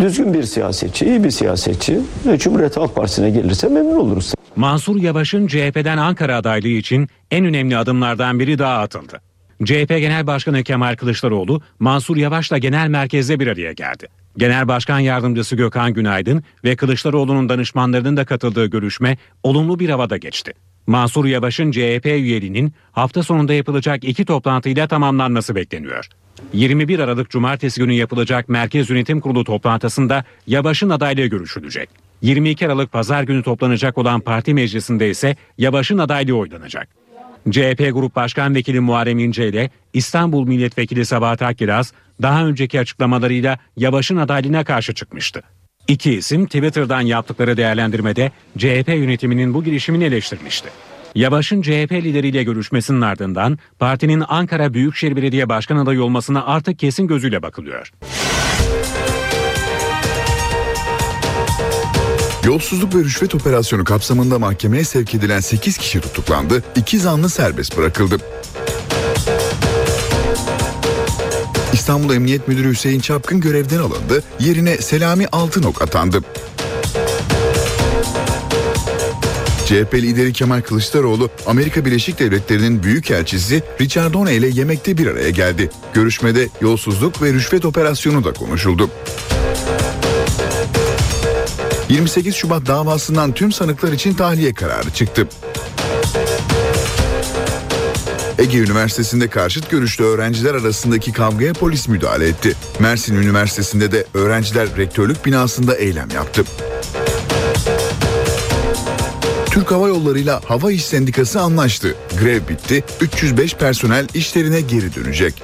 [0.00, 4.34] düzgün bir siyasetçi, iyi bir siyasetçi ve Cumhuriyet Halk Partisi'ne gelirse memnun oluruz.
[4.56, 9.20] Mansur Yavaş'ın CHP'den Ankara adaylığı için en önemli adımlardan biri daha atıldı.
[9.64, 14.21] CHP Genel Başkanı Kemal Kılıçdaroğlu, Mansur Yavaş'la genel merkezde bir araya geldi.
[14.36, 20.52] Genel Başkan Yardımcısı Gökhan Günaydın ve Kılıçdaroğlu'nun danışmanlarının da katıldığı görüşme olumlu bir havada geçti.
[20.86, 26.08] Mansur Yavaş'ın CHP üyeliğinin hafta sonunda yapılacak iki toplantıyla tamamlanması bekleniyor.
[26.52, 31.90] 21 Aralık Cumartesi günü yapılacak Merkez Yönetim Kurulu toplantısında Yavaş'ın adaylığı görüşülecek.
[32.22, 37.01] 22 Aralık Pazar günü toplanacak olan parti meclisinde ise Yavaş'ın adaylığı oylanacak.
[37.50, 44.16] CHP Grup Başkan Vekili Muharrem İnce ile İstanbul Milletvekili Sabahat Akkiraz daha önceki açıklamalarıyla Yavaş'ın
[44.16, 45.42] adaylığına karşı çıkmıştı.
[45.88, 50.68] İki isim Twitter'dan yaptıkları değerlendirmede CHP yönetiminin bu girişimini eleştirmişti.
[51.14, 57.42] Yavaş'ın CHP lideriyle görüşmesinin ardından partinin Ankara Büyükşehir Belediye Başkan adayı olmasına artık kesin gözüyle
[57.42, 57.92] bakılıyor.
[62.46, 68.16] Yolsuzluk ve rüşvet operasyonu kapsamında mahkemeye sevk edilen 8 kişi tutuklandı, 2 zanlı serbest bırakıldı.
[71.72, 76.22] İstanbul Emniyet Müdürü Hüseyin Çapkın görevden alındı, yerine Selami Altınok atandı.
[79.66, 85.70] CHP lideri Kemal Kılıçdaroğlu, Amerika Birleşik Devletleri'nin büyükelçisi Richard Doney ile yemekte bir araya geldi.
[85.92, 88.90] Görüşmede yolsuzluk ve rüşvet operasyonu da konuşuldu.
[91.92, 95.28] 28 Şubat davasından tüm sanıklar için tahliye kararı çıktı.
[98.38, 102.56] Ege Üniversitesi'nde karşıt görüşlü öğrenciler arasındaki kavgaya polis müdahale etti.
[102.78, 106.44] Mersin Üniversitesi'nde de öğrenciler rektörlük binasında eylem yaptı.
[109.46, 111.94] Türk Hava Yolları ile Hava İş Sendikası anlaştı.
[112.20, 115.42] Grev bitti, 305 personel işlerine geri dönecek.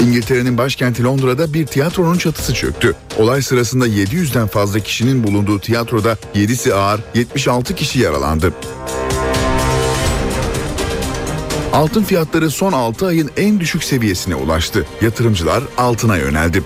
[0.00, 2.94] İngiltere'nin başkenti Londra'da bir tiyatronun çatısı çöktü.
[3.18, 8.54] Olay sırasında 700'den fazla kişinin bulunduğu tiyatroda 7'si ağır, 76 kişi yaralandı.
[11.72, 14.86] Altın fiyatları son 6 ayın en düşük seviyesine ulaştı.
[15.02, 16.62] Yatırımcılar altına yöneldi.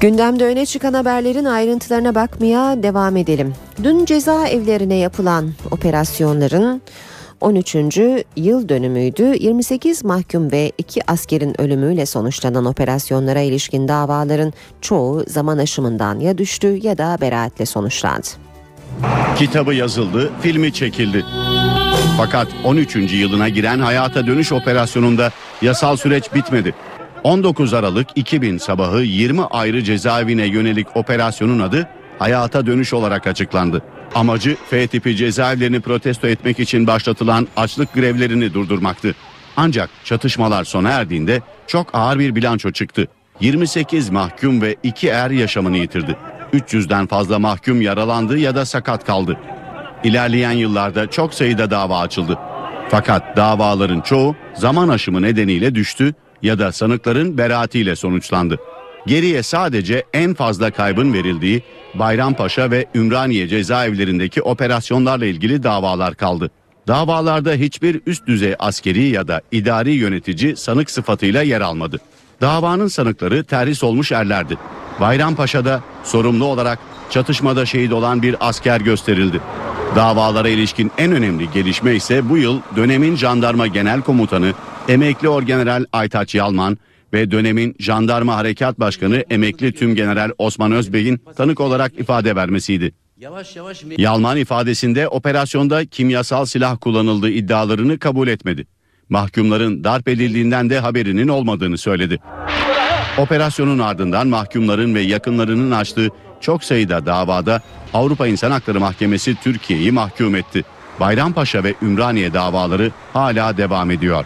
[0.00, 3.54] Gündemde öne çıkan haberlerin ayrıntılarına bakmaya devam edelim.
[3.82, 6.82] Dün cezaevlerine yapılan operasyonların
[7.40, 7.74] 13.
[8.36, 9.22] yıl dönümüydü.
[9.22, 16.78] 28 mahkum ve 2 askerin ölümüyle sonuçlanan operasyonlara ilişkin davaların çoğu zaman aşımından ya düştü
[16.82, 18.26] ya da beraatle sonuçlandı.
[19.36, 21.24] Kitabı yazıldı, filmi çekildi.
[22.16, 22.96] Fakat 13.
[22.96, 25.30] yılına giren hayata dönüş operasyonunda
[25.62, 26.74] yasal süreç bitmedi.
[27.24, 33.82] 19 Aralık 2000 sabahı 20 ayrı cezaevine yönelik operasyonun adı hayata dönüş olarak açıklandı.
[34.14, 39.14] Amacı F tipi cezaevlerini protesto etmek için başlatılan açlık grevlerini durdurmaktı.
[39.56, 43.08] Ancak çatışmalar sona erdiğinde çok ağır bir bilanço çıktı.
[43.40, 46.16] 28 mahkum ve 2 er yaşamını yitirdi.
[46.52, 49.36] 300'den fazla mahkum yaralandı ya da sakat kaldı.
[50.04, 52.38] İlerleyen yıllarda çok sayıda dava açıldı.
[52.90, 58.58] Fakat davaların çoğu zaman aşımı nedeniyle düştü ya da sanıkların beraatiyle sonuçlandı.
[59.06, 61.62] Geriye sadece en fazla kaybın verildiği
[61.94, 66.50] Bayrampaşa ve Ümraniye cezaevlerindeki operasyonlarla ilgili davalar kaldı.
[66.88, 72.00] Davalarda hiçbir üst düzey askeri ya da idari yönetici sanık sıfatıyla yer almadı.
[72.40, 74.58] Davanın sanıkları terhis olmuş erlerdi.
[75.00, 76.78] Bayrampaşa'da sorumlu olarak
[77.10, 79.40] çatışmada şehit olan bir asker gösterildi.
[79.96, 84.52] Davalara ilişkin en önemli gelişme ise bu yıl dönemin jandarma genel komutanı
[84.88, 86.78] emekli orgeneral Aytaç Yalman
[87.14, 92.92] ve dönemin jandarma harekat başkanı emekli tüm general Osman Özbey'in tanık olarak ifade vermesiydi.
[93.18, 98.66] Yavaş yavaş Yalman ifadesinde operasyonda kimyasal silah kullanıldığı iddialarını kabul etmedi.
[99.08, 102.18] Mahkumların darp edildiğinden de haberinin olmadığını söyledi.
[103.18, 106.08] Operasyonun ardından mahkumların ve yakınlarının açtığı
[106.40, 107.62] çok sayıda davada
[107.94, 110.64] Avrupa İnsan Hakları Mahkemesi Türkiye'yi mahkum etti.
[111.00, 114.24] Bayrampaşa ve Ümraniye davaları hala devam ediyor.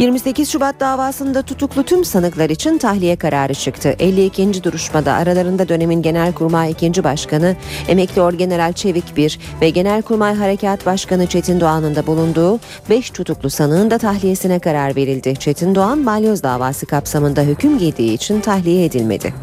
[0.00, 3.96] 28 Şubat davasında tutuklu tüm sanıklar için tahliye kararı çıktı.
[3.98, 4.64] 52.
[4.64, 7.04] duruşmada aralarında dönemin Genelkurmay 2.
[7.04, 7.56] Başkanı
[7.88, 12.60] Emekli Orgeneral Çevik Bir ve Genelkurmay Harekat Başkanı Çetin Doğan'ın da bulunduğu
[12.90, 15.36] 5 tutuklu sanığın da tahliyesine karar verildi.
[15.36, 19.34] Çetin Doğan balyoz davası kapsamında hüküm giydiği için tahliye edilmedi.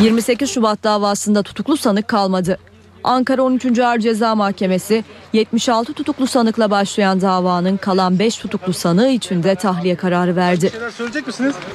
[0.00, 2.58] 28 Şubat davasında tutuklu sanık kalmadı.
[3.06, 3.78] Ankara 13.
[3.78, 9.94] Ağır Ceza Mahkemesi 76 tutuklu sanıkla başlayan davanın kalan 5 tutuklu sanığı için de tahliye
[9.94, 10.72] kararı verdi.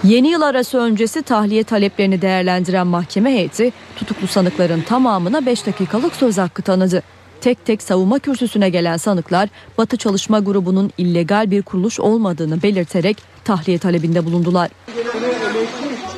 [0.04, 6.38] Yeni yıl arası öncesi tahliye taleplerini değerlendiren mahkeme heyeti tutuklu sanıkların tamamına 5 dakikalık söz
[6.38, 7.04] hakkı tanıdı.
[7.42, 13.78] Tek tek savunma kürsüsüne gelen sanıklar Batı Çalışma Grubu'nun illegal bir kuruluş olmadığını belirterek tahliye
[13.78, 14.70] talebinde bulundular.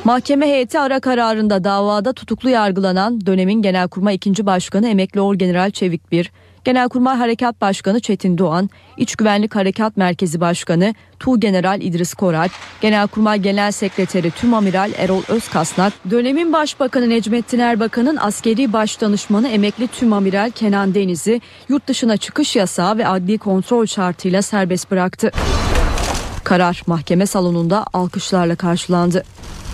[0.04, 4.46] Mahkeme heyeti ara kararında davada tutuklu yargılanan dönemin Genelkurmay 2.
[4.46, 6.32] Başkanı Emekli Orgeneral Çevik Bir,
[6.64, 12.48] Genelkurmay Harekat Başkanı Çetin Doğan, İç Güvenlik Harekat Merkezi Başkanı Tuğgeneral İdris Koral,
[12.80, 20.94] Genelkurmay Genel Sekreteri Tümamiral Erol Özkasnak, dönemin Başbakanı Necmettin Erbakan'ın askeri başdanışmanı Emekli Tümamiral Kenan
[20.94, 25.30] Deniz'i yurt dışına çıkış yasağı ve adli kontrol şartıyla serbest bıraktı.
[26.44, 29.24] Karar mahkeme salonunda alkışlarla karşılandı.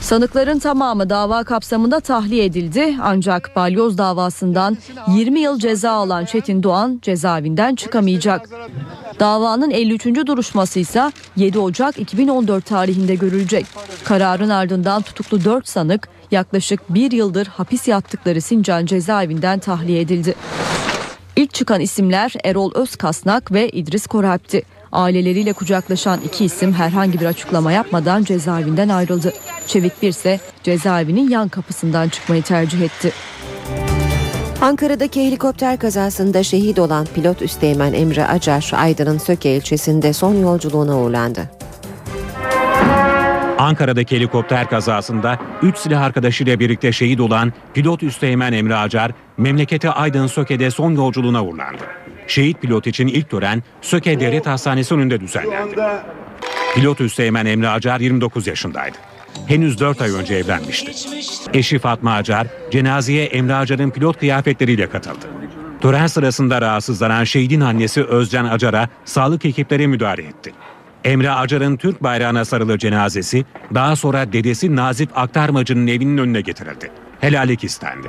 [0.00, 6.98] Sanıkların tamamı dava kapsamında tahliye edildi ancak balyoz davasından 20 yıl ceza alan Çetin Doğan
[7.02, 8.48] cezaevinden çıkamayacak.
[9.20, 10.04] Davanın 53.
[10.06, 13.66] duruşması ise 7 Ocak 2014 tarihinde görülecek.
[14.04, 20.34] Kararın ardından tutuklu 4 sanık yaklaşık bir yıldır hapis yattıkları Sincan cezaevinden tahliye edildi.
[21.36, 24.62] İlk çıkan isimler Erol Özkasnak ve İdris Koralp'ti.
[24.92, 29.33] Aileleriyle kucaklaşan iki isim herhangi bir açıklama yapmadan cezaevinden ayrıldı.
[29.66, 33.12] Çevik bir ise cezaevinin yan kapısından çıkmayı tercih etti.
[34.61, 41.50] Ankara'daki helikopter kazasında şehit olan pilot Üsteğmen Emre Acar, Aydın'ın Söke ilçesinde son yolculuğuna uğurlandı.
[43.59, 50.26] Ankara'daki helikopter kazasında 3 silah arkadaşıyla birlikte şehit olan pilot Üsteğmen Emre Acar, memleketi Aydın
[50.26, 51.99] Söke'de son yolculuğuna uğurlandı.
[52.30, 55.76] Şehit pilot için ilk tören Söke Devlet Hastanesi önünde düzenlendi.
[56.74, 58.96] Pilot Üsteğmen Emre Acar 29 yaşındaydı.
[59.46, 60.92] Henüz 4 ay önce evlenmişti.
[61.54, 65.26] Eşi Fatma Acar, cenazeye Emre Acar'ın pilot kıyafetleriyle katıldı.
[65.80, 70.52] Tören sırasında rahatsızlanan şehidin annesi Özcan Acar'a sağlık ekipleri müdahale etti.
[71.04, 76.90] Emre Acar'ın Türk bayrağına sarılı cenazesi daha sonra dedesi Nazif Aktarmacı'nın evinin önüne getirildi.
[77.20, 78.08] Helallik istendi.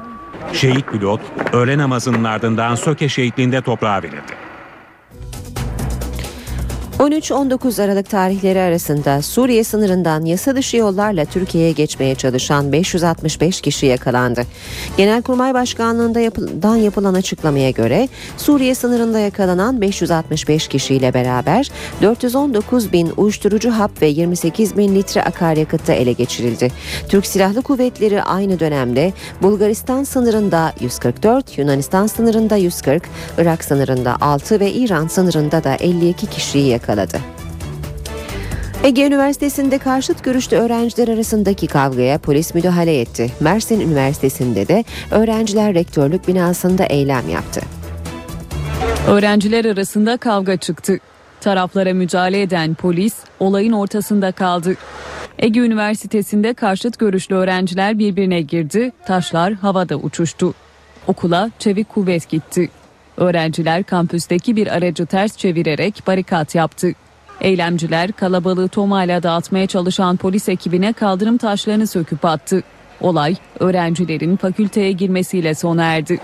[0.54, 1.22] Şehit pilot
[1.54, 4.51] öğle namazının ardından Söke şehitliğinde toprağa verildi.
[7.02, 14.44] 13-19 Aralık tarihleri arasında Suriye sınırından yasa dışı yollarla Türkiye'ye geçmeye çalışan 565 kişi yakalandı.
[14.98, 24.02] Genelkurmay Başkanlığı'ndan yapılan, açıklamaya göre Suriye sınırında yakalanan 565 kişiyle beraber 419 bin uyuşturucu hap
[24.02, 26.72] ve 28 bin litre akaryakıtta ele geçirildi.
[27.10, 33.04] Türk Silahlı Kuvvetleri aynı dönemde Bulgaristan sınırında 144, Yunanistan sınırında 140,
[33.38, 37.18] Irak sınırında 6 ve İran sınırında da 52 kişiyi yakaladı yakaladı.
[38.84, 43.32] Ege Üniversitesi'nde karşıt görüşlü öğrenciler arasındaki kavgaya polis müdahale etti.
[43.40, 47.62] Mersin Üniversitesi'nde de öğrenciler rektörlük binasında eylem yaptı.
[49.08, 50.98] Öğrenciler arasında kavga çıktı.
[51.42, 54.76] Taraflara müdahale eden polis olayın ortasında kaldı.
[55.40, 60.54] Ege Üniversitesi'nde karşıt görüşlü öğrenciler birbirine girdi, taşlar havada uçuştu.
[61.08, 62.70] Okula çevik kuvvet gitti.
[63.18, 66.92] Öğrenciler kampüsteki bir aracı ters çevirerek barikat yaptı.
[67.42, 72.64] Eylemciler kalabalığı tomayla dağıtmaya çalışan polis ekibine kaldırım taşlarını söküp attı.
[73.02, 76.20] Olay öğrencilerin fakülteye girmesiyle sona erdi.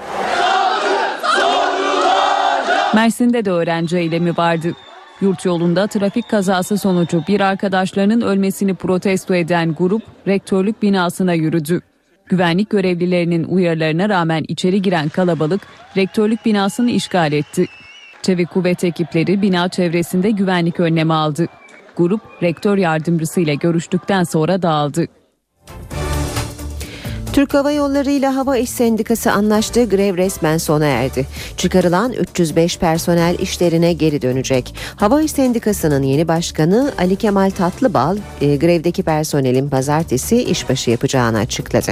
[2.95, 4.73] Mersin'de de öğrenci eylemi vardı.
[5.21, 11.81] Yurt yolunda trafik kazası sonucu bir arkadaşlarının ölmesini protesto eden grup rektörlük binasına yürüdü.
[12.29, 15.61] Güvenlik görevlilerinin uyarılarına rağmen içeri giren kalabalık
[15.97, 17.65] rektörlük binasını işgal etti.
[18.21, 21.47] Çevik kuvvet ekipleri bina çevresinde güvenlik önlemi aldı.
[21.97, 25.07] Grup rektör yardımcısı ile görüştükten sonra dağıldı.
[27.37, 31.27] Türk Hava Yolları ile Hava İş Sendikası anlaştığı grev resmen sona erdi.
[31.57, 34.75] Çıkarılan 305 personel işlerine geri dönecek.
[34.95, 41.91] Hava İş Sendikası'nın yeni başkanı Ali Kemal Tatlıbal e, grevdeki personelin pazartesi işbaşı yapacağını açıkladı.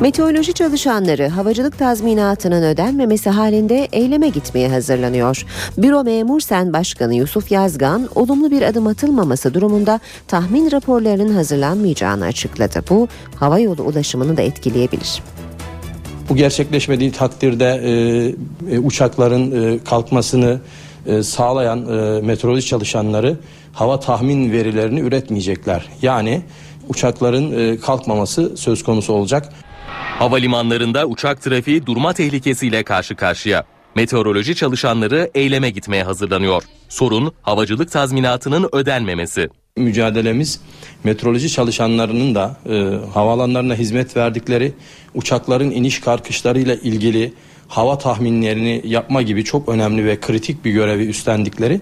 [0.00, 5.44] Meteoroloji çalışanları havacılık tazminatının ödenmemesi halinde eyleme gitmeye hazırlanıyor.
[5.78, 12.84] Büro Memur Sen Başkanı Yusuf Yazgan olumlu bir adım atılmaması durumunda tahmin raporlarının hazırlanmayacağını açıkladı.
[12.90, 15.22] Bu hava yolu ulaşımını da etkileyebilir.
[16.28, 20.60] Bu gerçekleşmediği takdirde e, e, uçakların e, kalkmasını
[21.06, 23.36] e, sağlayan e, meteoroloji çalışanları
[23.72, 25.86] hava tahmin verilerini üretmeyecekler.
[26.02, 26.42] Yani
[26.88, 29.52] uçakların e, kalkmaması söz konusu olacak.
[30.18, 33.64] Havalimanlarında uçak trafiği durma tehlikesiyle karşı karşıya.
[33.94, 36.62] Meteoroloji çalışanları eyleme gitmeye hazırlanıyor.
[36.88, 39.48] Sorun havacılık tazminatının ödenmemesi.
[39.76, 40.60] Mücadelemiz
[41.04, 42.74] meteoroloji çalışanlarının da e,
[43.14, 44.72] havaalanlarına hizmet verdikleri
[45.14, 47.32] uçakların iniş kalkışlarıyla ilgili
[47.68, 51.80] hava tahminlerini yapma gibi çok önemli ve kritik bir görevi üstlendikleri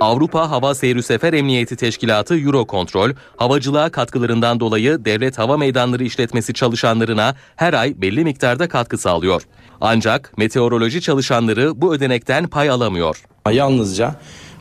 [0.00, 7.34] Avrupa Hava Seyri Sefer Emniyeti Teşkilatı Eurocontrol, havacılığa katkılarından dolayı devlet hava meydanları işletmesi çalışanlarına
[7.56, 9.42] her ay belli miktarda katkı sağlıyor.
[9.80, 13.24] Ancak meteoroloji çalışanları bu ödenekten pay alamıyor.
[13.52, 14.14] Yalnızca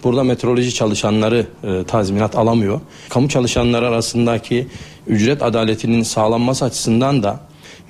[0.03, 2.81] burada meteoroloji çalışanları e, tazminat alamıyor.
[3.09, 4.67] Kamu çalışanları arasındaki
[5.07, 7.39] ücret adaletinin sağlanması açısından da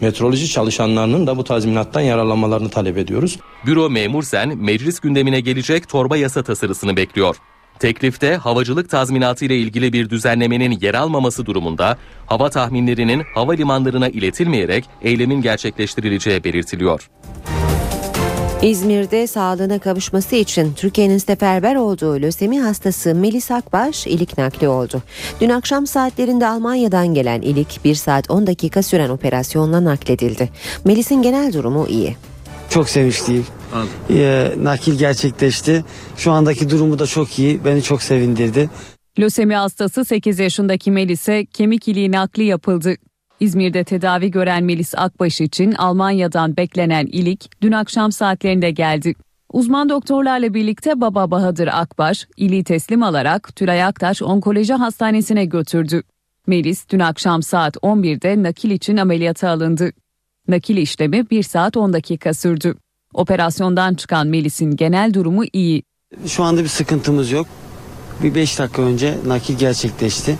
[0.02, 3.40] metroloji çalışanlarının da bu tazminattan yararlanmalarını talep ediyoruz.
[3.66, 7.36] Büro Memur Sen meclis gündemine gelecek torba yasa tasarısını bekliyor.
[7.80, 15.42] Teklifte havacılık tazminatı ile ilgili bir düzenlemenin yer almaması durumunda hava tahminlerinin havalimanlarına iletilmeyerek eylemin
[15.42, 17.10] gerçekleştirileceği belirtiliyor.
[18.64, 25.04] İzmir'de sağlığına kavuşması için Türkiye'nin seferber olduğu lösemi hastası Melis Akbaş ilik nakli oldu.
[25.42, 30.50] Dün akşam saatlerinde Almanya'dan gelen ilik 1 saat 10 dakika süren operasyonla nakledildi.
[30.86, 32.16] Melis'in genel durumu iyi.
[32.70, 33.46] Çok sevinçliyim.
[34.10, 35.86] Ee, nakil gerçekleşti.
[36.18, 37.66] Şu andaki durumu da çok iyi.
[37.66, 38.70] Beni çok sevindirdi.
[39.20, 42.96] Lösemi hastası 8 yaşındaki Melis'e kemik iliği nakli yapıldı.
[43.42, 49.16] İzmir'de tedavi gören Melis Akbaş için Almanya'dan beklenen ilik dün akşam saatlerinde geldi.
[49.54, 56.04] Uzman doktorlarla birlikte baba Bahadır Akbaş iliği teslim alarak Tülay Aktaş Onkoloji Hastanesi'ne götürdü.
[56.48, 59.92] Melis dün akşam saat 11'de nakil için ameliyata alındı.
[60.48, 62.76] Nakil işlemi 1 saat 10 dakika sürdü.
[63.14, 65.84] Operasyondan çıkan Melis'in genel durumu iyi.
[66.26, 67.48] Şu anda bir sıkıntımız yok.
[68.24, 70.38] Bir 5 dakika önce nakil gerçekleşti.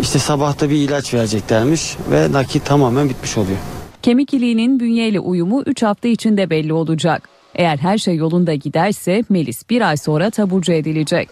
[0.00, 3.58] İşte sabahta bir ilaç vereceklermiş ve nakil tamamen bitmiş oluyor.
[4.02, 7.28] Kemik iliğinin bünyeyle uyumu 3 hafta içinde belli olacak.
[7.54, 11.28] Eğer her şey yolunda giderse Melis bir ay sonra taburcu edilecek.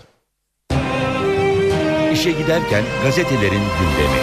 [2.12, 4.20] İşe giderken gazetelerin gündemi.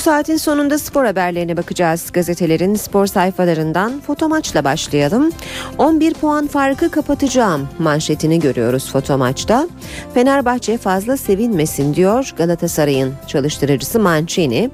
[0.00, 2.12] Bu saatin sonunda spor haberlerine bakacağız.
[2.12, 5.30] Gazetelerin spor sayfalarından foto maçla başlayalım.
[5.78, 9.68] 11 puan farkı kapatacağım manşetini görüyoruz foto maçta.
[10.14, 14.70] Fenerbahçe fazla sevinmesin diyor Galatasaray'ın çalıştırıcısı Mancini.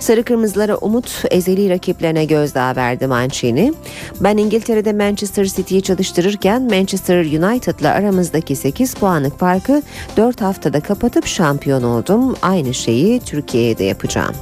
[0.00, 3.72] Sarı kırmızılara umut ezeli rakiplerine gözdağı verdi Mancini.
[4.20, 9.82] Ben İngiltere'de Manchester City'yi çalıştırırken Manchester United'la aramızdaki 8 puanlık farkı
[10.16, 12.36] 4 haftada kapatıp şampiyon oldum.
[12.42, 14.34] Aynı şeyi Türkiye'ye de yapacağım.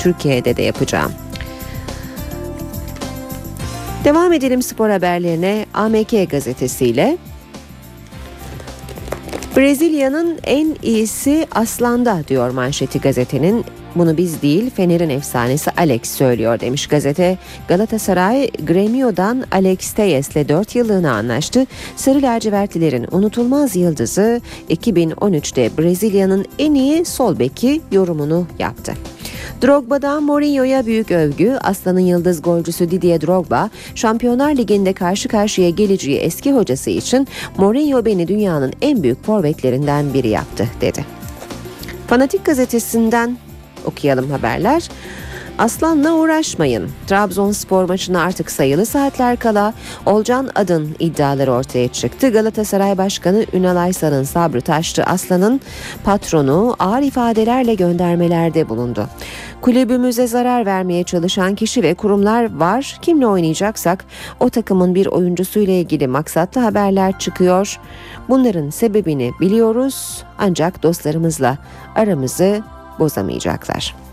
[0.00, 1.12] Türkiye'de de yapacağım.
[4.04, 7.18] Devam edelim spor haberlerine AMK gazetesiyle.
[9.56, 13.64] Brezilya'nın en iyisi Aslan'da diyor manşeti gazetenin.
[13.94, 17.38] Bunu biz değil Fener'in efsanesi Alex söylüyor demiş gazete.
[17.68, 21.66] Galatasaray Gremio'dan Alex Teyes'le 4 yıllığına anlaştı.
[21.96, 24.40] Sarı lacivertlilerin unutulmaz yıldızı
[24.70, 28.94] 2013'te Brezilya'nın en iyi sol beki yorumunu yaptı.
[29.62, 31.58] Drogba'dan Mourinho'ya büyük övgü.
[31.62, 38.28] Aslan'ın yıldız golcüsü Didier Drogba, Şampiyonlar Ligi'nde karşı karşıya geleceği eski hocası için Mourinho beni
[38.28, 41.04] dünyanın en büyük forvetlerinden biri yaptı dedi.
[42.06, 43.38] Fanatik gazetesinden
[43.84, 44.88] okuyalım haberler.
[45.60, 46.90] Aslan'la uğraşmayın.
[47.06, 49.74] Trabzonspor maçına artık sayılı saatler kala
[50.06, 52.28] Olcan Adın iddiaları ortaya çıktı.
[52.30, 55.04] Galatasaray Başkanı Ünal Aysal'ın sabrı taştı.
[55.04, 55.60] Aslan'ın
[56.04, 59.06] patronu ağır ifadelerle göndermelerde bulundu.
[59.60, 62.98] Kulübümüze zarar vermeye çalışan kişi ve kurumlar var.
[63.02, 64.04] Kimle oynayacaksak
[64.40, 67.80] o takımın bir oyuncusuyla ilgili maksatlı haberler çıkıyor.
[68.28, 71.58] Bunların sebebini biliyoruz ancak dostlarımızla
[71.96, 72.62] aramızı
[72.98, 74.09] bozamayacaklar.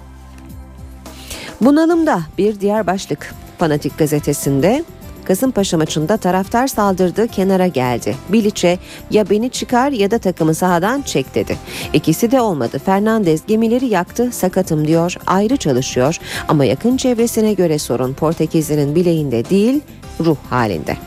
[1.61, 4.83] Bunalımda bir diğer başlık Fanatik gazetesinde
[5.27, 8.15] Kasımpaşa maçında taraftar saldırdı kenara geldi.
[8.29, 8.79] Bilic'e
[9.11, 11.57] ya beni çıkar ya da takımı sahadan çek dedi.
[11.93, 12.79] İkisi de olmadı.
[12.85, 19.81] Fernandez gemileri yaktı sakatım diyor ayrı çalışıyor ama yakın çevresine göre sorun Portekizli'nin bileğinde değil
[20.19, 20.97] ruh halinde.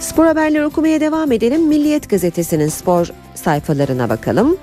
[0.00, 1.68] Spor haberleri okumaya devam edelim.
[1.68, 4.56] Milliyet gazetesinin spor sayfalarına bakalım.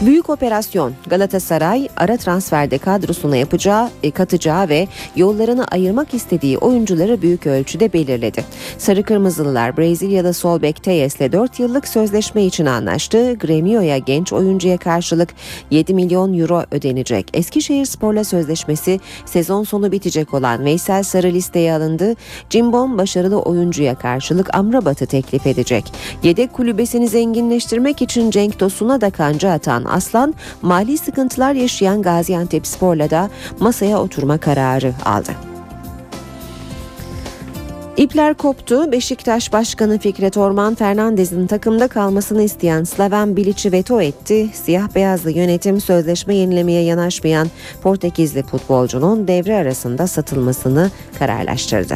[0.00, 7.46] Büyük operasyon Galatasaray ara transferde kadrosuna yapacağı, e, katacağı ve yollarını ayırmak istediği oyuncuları büyük
[7.46, 8.44] ölçüde belirledi.
[8.78, 13.34] Sarı Kırmızılılar Brezilyalı sol bek Teyes'le 4 yıllık sözleşme için anlaştı.
[13.34, 15.28] Gremio'ya genç oyuncuya karşılık
[15.70, 17.30] 7 milyon euro ödenecek.
[17.34, 22.14] Eskişehir Spor'la sözleşmesi sezon sonu bitecek olan Veysel Sarı listeye alındı.
[22.50, 25.92] Cimbom başarılı oyuncuya karşılık Amrabat'ı teklif edecek.
[26.22, 33.10] Yedek kulübesini zenginleştirmek için Cenk Tosun'a da kanca atan Aslan mali sıkıntılar yaşayan Gaziantep Spor'la
[33.10, 33.30] da
[33.60, 35.50] masaya oturma kararı aldı.
[38.00, 38.92] İpler koptu.
[38.92, 44.50] Beşiktaş Başkanı Fikret Orman Fernandez'in takımda kalmasını isteyen Slaven Bilic'i veto etti.
[44.52, 47.48] Siyah beyazlı yönetim sözleşme yenilemeye yanaşmayan
[47.82, 51.94] Portekizli futbolcunun devre arasında satılmasını kararlaştırdı.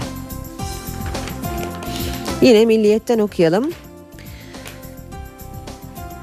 [2.43, 3.71] Yine Milliyet'ten okuyalım.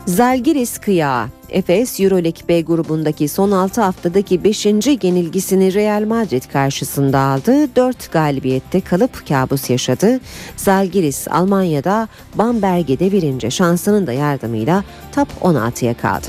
[0.05, 4.65] Zalgiris kıyağı Efes Euroleague B grubundaki son 6 haftadaki 5.
[4.65, 7.75] yenilgisini Real Madrid karşısında aldı.
[7.75, 10.19] 4 galibiyette kalıp kabus yaşadı.
[10.55, 14.83] Zalgiris Almanya'da Bamberg'e devirince şansının da yardımıyla
[15.15, 16.27] top 16'ya kaldı.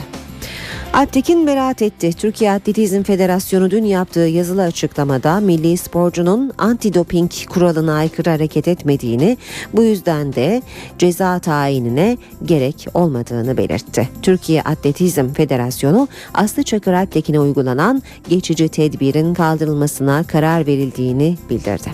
[0.93, 2.13] Alptekin beraat etti.
[2.13, 9.39] Türkiye Atletizm Federasyonu dün yaptığı yazılı açıklamada milli sporcunun antidoping kuralına aykırı hareket etmediğini,
[9.73, 10.63] bu yüzden de
[10.99, 14.09] ceza tayinine gerek olmadığını belirtti.
[14.23, 21.91] Türkiye Atletizm Federasyonu Aslı Çakır Alptekin'e uygulanan geçici tedbirin kaldırılmasına karar verildiğini bildirdi.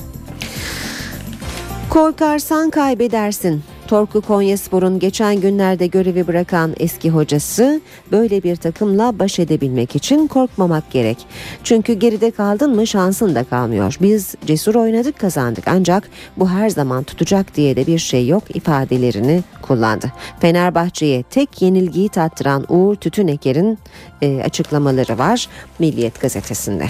[1.91, 3.63] Korkarsan kaybedersin.
[3.89, 7.81] Torku Konyaspor'un geçen günlerde görevi bırakan eski hocası
[8.13, 11.19] böyle bir takımla baş edebilmek için korkmamak gerek.
[11.65, 13.97] Çünkü geride kaldın mı şansın da kalmıyor.
[14.01, 19.43] Biz cesur oynadık kazandık ancak bu her zaman tutacak diye de bir şey yok ifadelerini
[19.63, 20.13] kullandı.
[20.41, 23.79] Fenerbahçe'ye tek yenilgiyi tattıran Uğur Tütüneker'in
[24.23, 26.87] e, açıklamaları var Milliyet gazetesinde.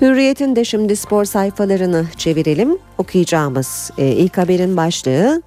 [0.00, 2.78] Hürriyet'in de şimdi spor sayfalarını çevirelim.
[2.98, 5.42] Okuyacağımız e, ilk haberin başlığı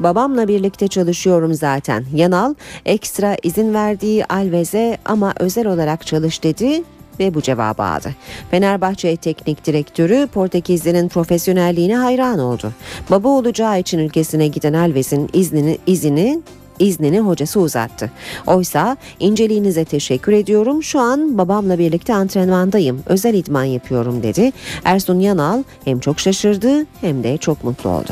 [0.00, 2.04] Babamla birlikte çalışıyorum zaten.
[2.14, 2.54] Yanal
[2.86, 6.82] ekstra izin verdiği Alves'e ama özel olarak çalış dedi
[7.20, 8.14] ve bu cevabı aldı.
[8.50, 12.72] Fenerbahçe Teknik Direktörü Portekizli'nin profesyonelliğine hayran oldu.
[13.10, 16.40] Baba olacağı için ülkesine giden Alves'in iznini, izini
[16.78, 18.10] iznini hocası uzattı.
[18.46, 20.82] Oysa inceliğinize teşekkür ediyorum.
[20.82, 23.02] Şu an babamla birlikte antrenmandayım.
[23.06, 24.52] Özel idman yapıyorum dedi.
[24.84, 28.10] Ersun Yanal hem çok şaşırdı hem de çok mutlu oldu.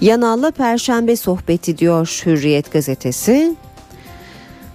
[0.00, 3.56] Yanal'la Perşembe sohbeti diyor Hürriyet gazetesi.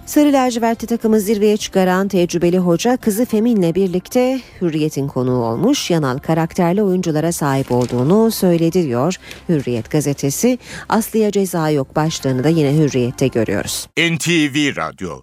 [0.06, 5.90] Sarı lacivertli takımı zirveye çıkaran tecrübeli hoca kızı Femin'le birlikte Hürriyet'in konuğu olmuş.
[5.90, 9.16] Yanal karakterli oyunculara sahip olduğunu söyledi diyor
[9.48, 10.58] Hürriyet gazetesi.
[10.88, 13.88] Aslıya ceza yok başlığını da yine Hürriyet'te görüyoruz.
[13.98, 15.22] NTV Radyo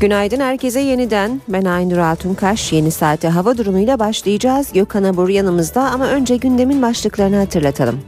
[0.00, 1.40] Günaydın herkese yeniden.
[1.48, 2.72] Ben Aynur Altunkaş.
[2.72, 4.72] Yeni saate hava durumuyla başlayacağız.
[4.72, 8.00] Gökhan Abur yanımızda ama önce gündemin başlıklarını hatırlatalım.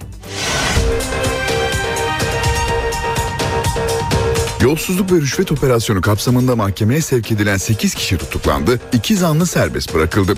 [4.62, 10.34] Yolsuzluk ve rüşvet operasyonu kapsamında mahkemeye sevk edilen 8 kişi tutuklandı, 2 zanlı serbest bırakıldı.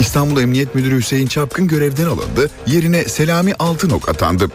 [0.00, 4.48] İstanbul Emniyet Müdürü Hüseyin Çapkın görevden alındı, yerine Selami Altınok atandı.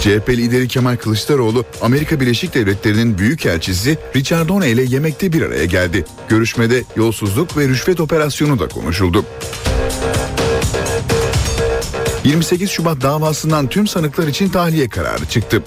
[0.00, 6.04] CHP lideri Kemal Kılıçdaroğlu, Amerika Birleşik Devletleri'nin büyükelçisi Richard Doney ile yemekte bir araya geldi.
[6.28, 9.24] Görüşmede yolsuzluk ve rüşvet operasyonu da konuşuldu.
[12.24, 15.62] 28 Şubat davasından tüm sanıklar için tahliye kararı çıktı.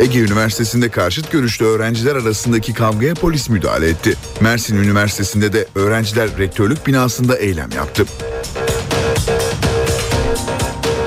[0.00, 4.14] Ege Üniversitesi'nde karşıt görüşlü öğrenciler arasındaki kavgaya polis müdahale etti.
[4.40, 8.04] Mersin Üniversitesi'nde de öğrenciler rektörlük binasında eylem yaptı.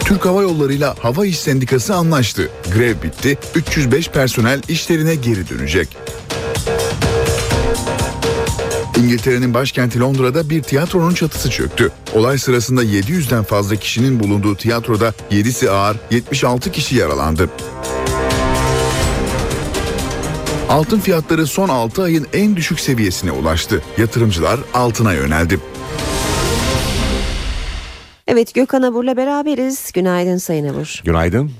[0.06, 2.50] Türk Hava Yolları ile Hava İş Sendikası anlaştı.
[2.74, 3.38] Grev bitti.
[3.56, 5.98] 305 personel işlerine geri dönecek.
[8.98, 11.92] İngiltere'nin başkenti Londra'da bir tiyatronun çatısı çöktü.
[12.14, 17.50] Olay sırasında 700'den fazla kişinin bulunduğu tiyatroda 7'si ağır, 76 kişi yaralandı.
[20.70, 23.82] Altın fiyatları son 6 ayın en düşük seviyesine ulaştı.
[23.98, 25.60] Yatırımcılar altına yöneldi.
[28.28, 29.92] Evet Gökhan Abur'la beraberiz.
[29.94, 31.02] Günaydın Sayın Abur.
[31.04, 31.52] Günaydın.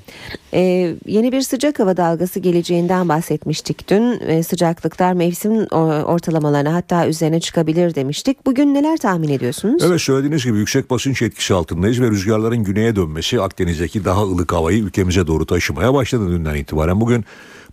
[0.54, 4.20] Ee, yeni bir sıcak hava dalgası geleceğinden bahsetmiştik dün.
[4.20, 5.52] Ee, sıcaklıklar mevsim
[6.06, 8.46] ortalamalarına hatta üzerine çıkabilir demiştik.
[8.46, 9.84] Bugün neler tahmin ediyorsunuz?
[9.86, 14.78] Evet söylediğiniz gibi yüksek basınç etkisi altındayız ve rüzgarların güneye dönmesi Akdeniz'deki daha ılık havayı
[14.80, 17.02] ülkemize doğru taşımaya başladı dünden itibaren.
[17.02, 17.26] Bugün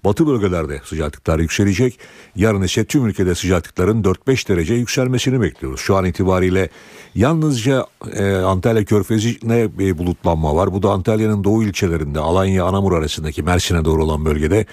[0.05, 1.99] Batı bölgelerde sıcaklıklar yükselecek.
[2.37, 5.81] Yarın ise tüm ülkede sıcaklıkların 4-5 derece yükselmesini bekliyoruz.
[5.81, 6.69] Şu an itibariyle
[7.15, 10.73] yalnızca e, Antalya Körfezi'ne bir bulutlanma var.
[10.73, 14.67] Bu da Antalya'nın doğu ilçelerinde Alanya Anamur arasındaki Mersin'e doğru olan bölgede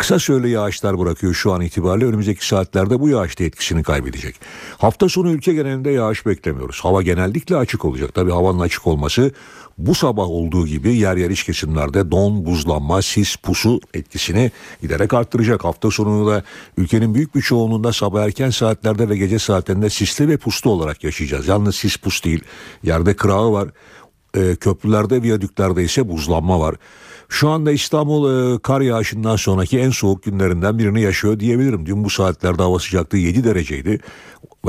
[0.00, 4.36] Kısa süreli yağışlar bırakıyor şu an itibariyle önümüzdeki saatlerde bu yağış da etkisini kaybedecek.
[4.78, 6.80] Hafta sonu ülke genelinde yağış beklemiyoruz.
[6.80, 8.14] Hava genellikle açık olacak.
[8.14, 9.32] Tabii havanın açık olması
[9.78, 14.50] bu sabah olduğu gibi yer yer iç kesimlerde don, buzlanma, sis, pusu etkisini
[14.82, 15.64] giderek arttıracak.
[15.64, 16.44] Hafta sonu da
[16.76, 21.48] ülkenin büyük bir çoğunluğunda sabah erken saatlerde ve gece saatlerinde sisli ve puslu olarak yaşayacağız.
[21.48, 22.44] Yalnız sis pus değil.
[22.82, 23.68] Yerde kırağı var.
[24.34, 26.74] E, köprülerde, viyadüklerde ise buzlanma var.
[27.30, 31.86] Şu anda İstanbul e, kar yağışından sonraki en soğuk günlerinden birini yaşıyor diyebilirim.
[31.86, 33.98] Dün bu saatlerde hava sıcaklığı 7 dereceydi.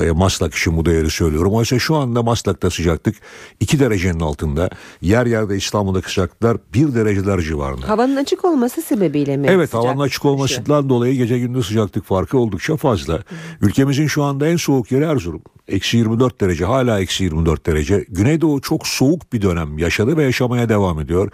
[0.01, 1.53] E, Maslak için bu değeri söylüyorum.
[1.53, 3.15] Oysa şu anda Maslak'ta sıcaklık
[3.59, 4.69] 2 derecenin altında.
[5.01, 7.89] Yer yerde İstanbul'daki sıcaklıklar 1 dereceler civarında.
[7.89, 9.47] Havanın açık olması sebebiyle mi?
[9.49, 13.19] Evet havanın açık olmasından dolayı gece gündüz sıcaklık farkı oldukça fazla.
[13.61, 15.41] Ülkemizin şu anda en soğuk yeri Erzurum.
[15.67, 18.05] Eksi 24 derece hala eksi 24 derece.
[18.09, 21.31] Güneydoğu çok soğuk bir dönem yaşadı ve yaşamaya devam ediyor.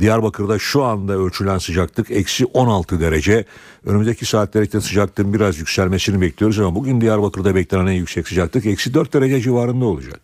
[0.00, 3.44] Diyarbakır'da şu anda ölçülen sıcaklık eksi 16 derece.
[3.84, 9.40] Önümüzdeki saatlerde sıcaklığın biraz yükselmesini bekliyoruz ama bugün Diyarbakır'da beklenen yüksek sıcaklık eksi 4 derece
[9.40, 10.20] civarında olacak.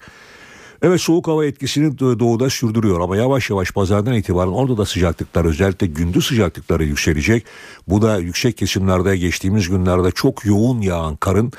[0.83, 5.87] Evet soğuk hava etkisini doğuda sürdürüyor ama yavaş yavaş pazardan itibaren orada da sıcaklıklar özellikle
[5.87, 7.47] gündüz sıcaklıkları yükselecek.
[7.89, 11.53] Bu da yüksek kesimlerde geçtiğimiz günlerde çok yoğun yağan karın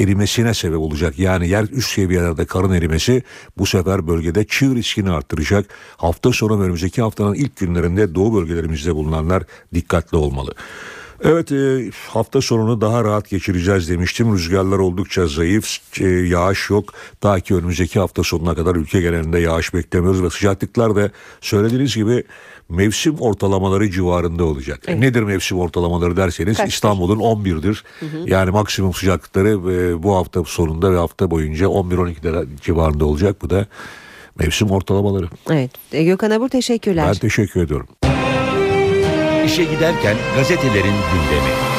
[0.00, 1.18] erimesine sebep olacak.
[1.18, 3.22] Yani yer üst seviyelerde karın erimesi
[3.58, 5.66] bu sefer bölgede çığ riskini arttıracak.
[5.96, 9.42] Hafta sonu önümüzdeki haftanın ilk günlerinde doğu bölgelerimizde bulunanlar
[9.74, 10.54] dikkatli olmalı.
[11.24, 14.34] Evet e, hafta sonunu daha rahat geçireceğiz demiştim.
[14.34, 16.92] Rüzgarlar oldukça zayıf, e, yağış yok.
[17.20, 22.24] Ta ki önümüzdeki hafta sonuna kadar ülke genelinde yağış beklemiyoruz ve sıcaklıklar da söylediğiniz gibi
[22.70, 24.80] mevsim ortalamaları civarında olacak.
[24.88, 24.98] Evet.
[24.98, 26.72] Nedir mevsim ortalamaları derseniz Kaçtır?
[26.72, 27.84] İstanbul'un 11'dir.
[28.00, 28.30] Hı hı.
[28.30, 33.42] Yani maksimum sıcaklıkları e, bu hafta sonunda ve hafta boyunca 11-12 civarında olacak.
[33.42, 33.66] Bu da
[34.38, 35.26] mevsim ortalamaları.
[35.50, 35.70] Evet.
[35.90, 37.06] Gökhan Abur teşekkürler.
[37.08, 37.88] Ben teşekkür ediyorum.
[39.46, 41.69] İşe giderken gazetelerin gündemi.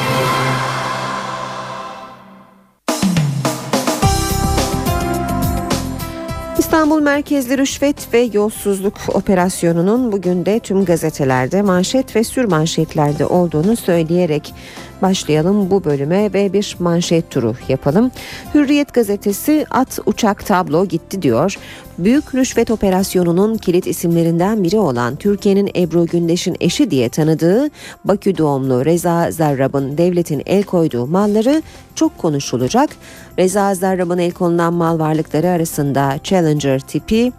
[6.72, 13.76] İstanbul merkezli rüşvet ve yolsuzluk operasyonunun bugün de tüm gazetelerde manşet ve sür manşetlerde olduğunu
[13.76, 14.54] söyleyerek
[15.02, 18.10] başlayalım bu bölüme ve bir manşet turu yapalım.
[18.54, 21.56] Hürriyet gazetesi at uçak tablo gitti diyor.
[21.98, 27.70] Büyük rüşvet operasyonunun kilit isimlerinden biri olan Türkiye'nin Ebru Gündeş'in eşi diye tanıdığı
[28.04, 31.62] Bakü doğumlu Reza Zarrab'ın devletin el koyduğu malları
[31.94, 32.90] çok konuşulacak.
[33.38, 37.32] Reza Zarrab'ın el konulan mal varlıkları arasında Challenger tipi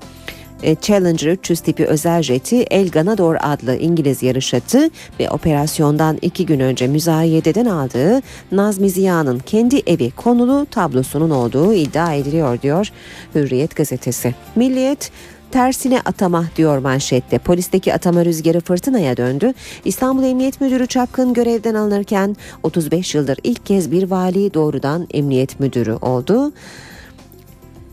[0.82, 4.89] Challenger 300 tipi özel jeti El Ganador adlı İngiliz yarış atı
[5.20, 12.14] ve operasyondan iki gün önce müzayededen aldığı Nazmi Ziya'nın kendi evi konulu tablosunun olduğu iddia
[12.14, 12.89] ediliyor diyor
[13.36, 14.36] Hürriyet gazetesi.
[14.55, 15.11] Milliyet
[15.51, 17.38] tersine atama diyor manşette.
[17.38, 19.53] Polisteki atama rüzgarı fırtınaya döndü.
[19.86, 25.93] İstanbul Emniyet Müdürü Çapkın görevden alınırken 35 yıldır ilk kez bir vali doğrudan emniyet müdürü
[25.93, 26.51] oldu.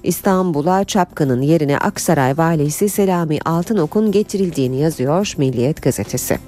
[0.04, 6.38] İstanbul'a Çapkın'ın yerine Aksaray valisi Selami Altınok'un getirildiğini yazıyor Milliyet gazetesi.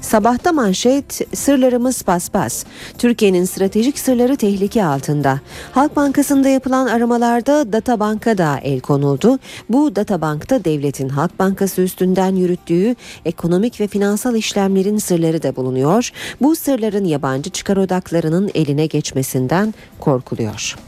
[0.00, 2.64] Sabahta manşet sırlarımız paspas.
[2.98, 5.40] Türkiye'nin stratejik sırları tehlike altında.
[5.72, 9.38] Halk Bankası'nda yapılan aramalarda data banka da el konuldu.
[9.68, 16.10] Bu data bankta devletin Halk Bankası üstünden yürüttüğü ekonomik ve finansal işlemlerin sırları da bulunuyor.
[16.40, 20.87] Bu sırların yabancı çıkar odaklarının eline geçmesinden korkuluyor.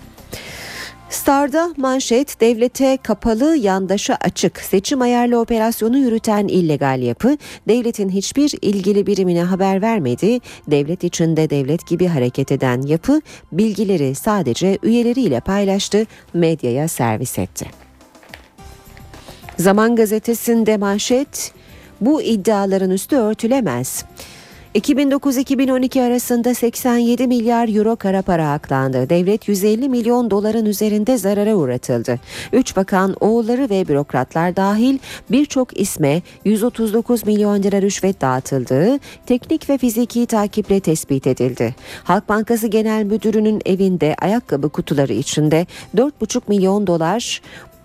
[1.10, 7.36] Star'da manşet devlete kapalı yandaşa açık seçim ayarlı operasyonu yürüten illegal yapı
[7.68, 10.38] devletin hiçbir ilgili birimine haber vermedi.
[10.70, 13.20] Devlet içinde devlet gibi hareket eden yapı
[13.52, 17.66] bilgileri sadece üyeleriyle paylaştı, medyaya servis etti.
[19.58, 21.52] Zaman gazetesinde manşet
[22.00, 24.04] bu iddiaların üstü örtülemez.
[24.74, 29.10] 2009-2012 arasında 87 milyar euro kara para aklandı.
[29.10, 32.18] Devlet 150 milyon doların üzerinde zarara uğratıldı.
[32.52, 34.98] Üç bakan oğulları ve bürokratlar dahil
[35.30, 41.74] birçok isme 139 milyon lira rüşvet dağıtıldığı teknik ve fiziki takiple tespit edildi.
[42.04, 45.66] Halk Bankası Genel Müdürü'nün evinde ayakkabı kutuları içinde
[45.96, 47.40] 4,5 milyon dolar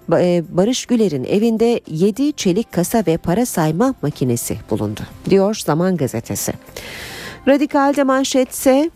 [0.10, 6.54] Barış Güler'in evinde 7 çelik kasa ve para sayma makinesi bulundu diyor Zaman Gazetesi.
[7.48, 8.90] Radikal'de manşetse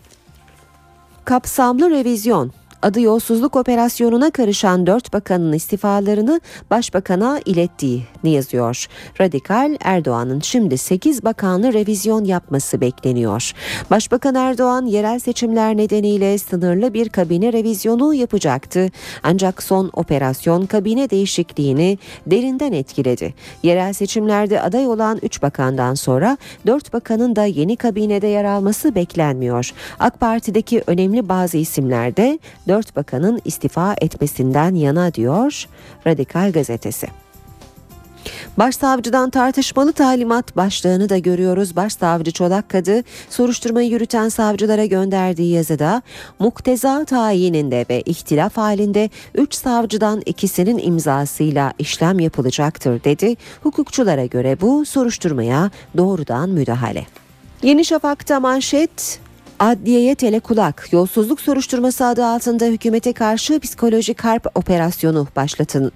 [1.24, 2.52] kapsamlı revizyon
[2.82, 8.86] adı yolsuzluk operasyonuna karışan dört bakanın istifalarını başbakana ilettiğini yazıyor.
[9.20, 13.52] Radikal Erdoğan'ın şimdi 8 bakanlı revizyon yapması bekleniyor.
[13.90, 18.90] Başbakan Erdoğan yerel seçimler nedeniyle sınırlı bir kabine revizyonu yapacaktı.
[19.22, 23.34] Ancak son operasyon kabine değişikliğini derinden etkiledi.
[23.62, 29.70] Yerel seçimlerde aday olan 3 bakandan sonra 4 bakanın da yeni kabinede yer alması beklenmiyor.
[29.98, 32.38] AK Parti'deki önemli bazı isimlerde
[32.70, 35.66] dört bakanın istifa etmesinden yana diyor
[36.06, 37.06] Radikal gazetesi.
[38.58, 41.76] Başsavcıdan tartışmalı talimat başlığını da görüyoruz.
[41.76, 46.02] Başsavcı Çolak Kadı soruşturmayı yürüten savcılara gönderdiği yazıda
[46.38, 53.36] mukteza tayininde ve ihtilaf halinde 3 savcıdan ikisinin imzasıyla işlem yapılacaktır dedi.
[53.62, 57.06] Hukukçulara göre bu soruşturmaya doğrudan müdahale.
[57.62, 59.20] Yeni Şafak'ta manşet
[59.60, 65.92] Adliyeye telekulak, yolsuzluk soruşturması adı altında hükümete karşı psikolojik harp operasyonu başlatın,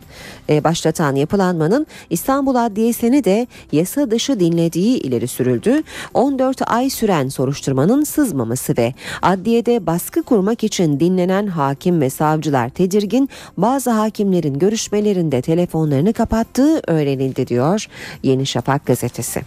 [0.48, 5.82] e, başlatan yapılanmanın İstanbul Adliyesi'ni de yasa dışı dinlediği ileri sürüldü.
[6.14, 13.28] 14 ay süren soruşturmanın sızmaması ve adliyede baskı kurmak için dinlenen hakim ve savcılar tedirgin,
[13.56, 17.86] bazı hakimlerin görüşmelerinde telefonlarını kapattığı öğrenildi diyor
[18.22, 19.42] Yeni Şafak gazetesi.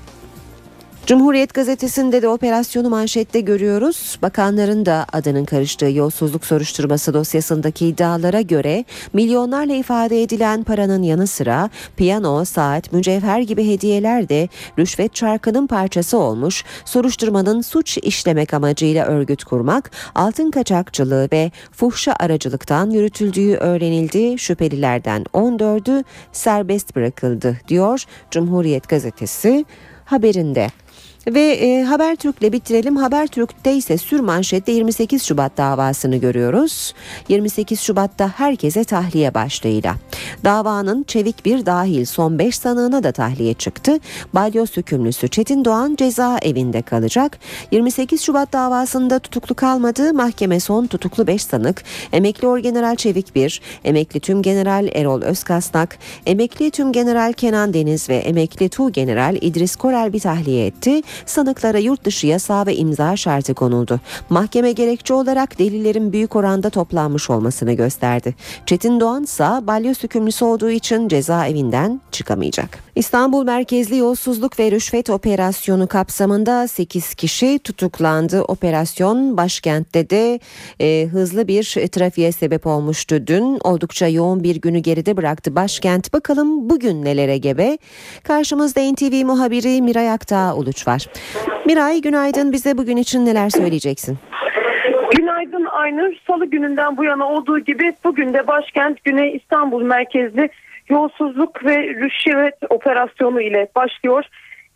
[1.07, 4.19] Cumhuriyet gazetesinde de operasyonu manşette görüyoruz.
[4.21, 11.69] Bakanların da adının karıştığı yolsuzluk soruşturması dosyasındaki iddialara göre milyonlarla ifade edilen paranın yanı sıra
[11.97, 14.47] piyano, saat, mücevher gibi hediyeler de
[14.79, 16.63] rüşvet çarkının parçası olmuş.
[16.85, 24.39] Soruşturmanın suç işlemek amacıyla örgüt kurmak, altın kaçakçılığı ve fuhşa aracılıktan yürütüldüğü öğrenildi.
[24.39, 29.65] Şüphelilerden 14'ü serbest bırakıldı diyor Cumhuriyet gazetesi
[30.05, 30.67] haberinde.
[31.27, 32.95] Ve e, Habertürk'le bitirelim.
[32.95, 36.93] Habertürk'te ise sür manşette 28 Şubat davasını görüyoruz.
[37.29, 39.95] 28 Şubat'ta herkese tahliye başlığıyla.
[40.43, 43.99] Davanın Çevik bir dahil son 5 sanığına da tahliye çıktı.
[44.33, 47.39] Balyoz hükümlüsü Çetin Doğan ceza evinde kalacak.
[47.71, 50.13] 28 Şubat davasında tutuklu kalmadı.
[50.13, 51.83] Mahkeme son tutuklu 5 sanık.
[52.13, 58.15] Emekli Orgeneral Çevik bir, Emekli Tüm General Erol Özkasnak, Emekli Tüm General Kenan Deniz ve
[58.15, 63.53] Emekli Tu General İdris Korel bir tahliye etti sanıklara yurt dışı yasağı ve imza şartı
[63.53, 63.99] konuldu.
[64.29, 68.35] Mahkeme gerekçe olarak delillerin büyük oranda toplanmış olmasını gösterdi.
[68.65, 72.79] Çetin Doğan ise balyoz hükümlüsü olduğu için cezaevinden çıkamayacak.
[72.95, 78.41] İstanbul merkezli yolsuzluk ve rüşvet operasyonu kapsamında 8 kişi tutuklandı.
[78.41, 80.39] Operasyon başkentte de
[80.79, 83.59] e, hızlı bir trafiğe sebep olmuştu dün.
[83.63, 86.13] Oldukça yoğun bir günü geride bıraktı başkent.
[86.13, 87.77] Bakalım bugün nelere gebe?
[88.23, 91.06] Karşımızda NTV muhabiri Miray Aktağ Uluç var.
[91.65, 94.17] Miray günaydın bize bugün için neler söyleyeceksin?
[95.17, 96.13] Günaydın Aynur.
[96.27, 100.49] Salı gününden bu yana olduğu gibi bugün de başkent Güney İstanbul merkezli
[100.89, 104.23] yolsuzluk ve rüşvet operasyonu ile başlıyor.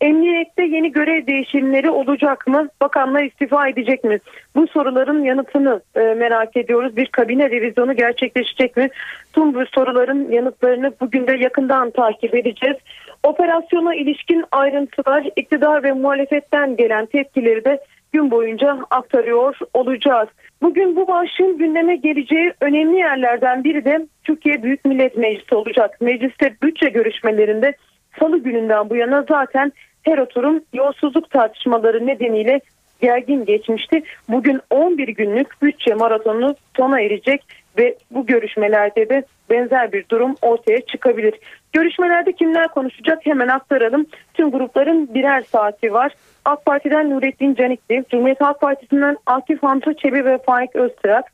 [0.00, 2.68] Emniyette yeni görev değişimleri olacak mı?
[2.80, 4.18] Bakanlar istifa edecek mi?
[4.56, 6.96] Bu soruların yanıtını e, merak ediyoruz.
[6.96, 8.88] Bir kabine revizyonu gerçekleşecek mi?
[9.32, 12.76] Tüm bu soruların yanıtlarını bugün de yakından takip edeceğiz.
[13.22, 17.80] Operasyona ilişkin ayrıntılar, iktidar ve muhalefetten gelen tepkileri de
[18.12, 20.28] gün boyunca aktarıyor olacağız.
[20.62, 26.00] Bugün bu başlığın gündeme geleceği önemli yerlerden biri de Türkiye Büyük Millet Meclisi olacak.
[26.00, 27.74] Mecliste bütçe görüşmelerinde
[28.20, 32.60] salı gününden bu yana zaten her oturum yolsuzluk tartışmaları nedeniyle
[33.00, 34.02] gergin geçmişti.
[34.28, 37.42] Bugün 11 günlük bütçe maratonu sona erecek
[37.78, 41.34] ve bu görüşmelerde de benzer bir durum ortaya çıkabilir.
[41.72, 44.06] Görüşmelerde kimler konuşacak hemen aktaralım.
[44.34, 46.12] Tüm grupların birer saati var.
[46.44, 51.24] AK Parti'den Nurettin Canikli, Cumhuriyet Halk Partisi'nden Akif Hamza Çebi ve Faik Öztürk,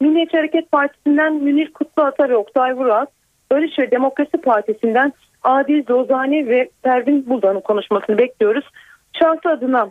[0.00, 3.06] Milliyetçi Hareket Partisi'nden Münir Kutluata ve Oktay Vural,
[3.50, 5.12] Barış ve Demokrasi Partisi'nden
[5.42, 8.64] Adil Zozani ve Pervin Buldan'ın konuşmasını bekliyoruz.
[9.12, 9.90] Şahsı adına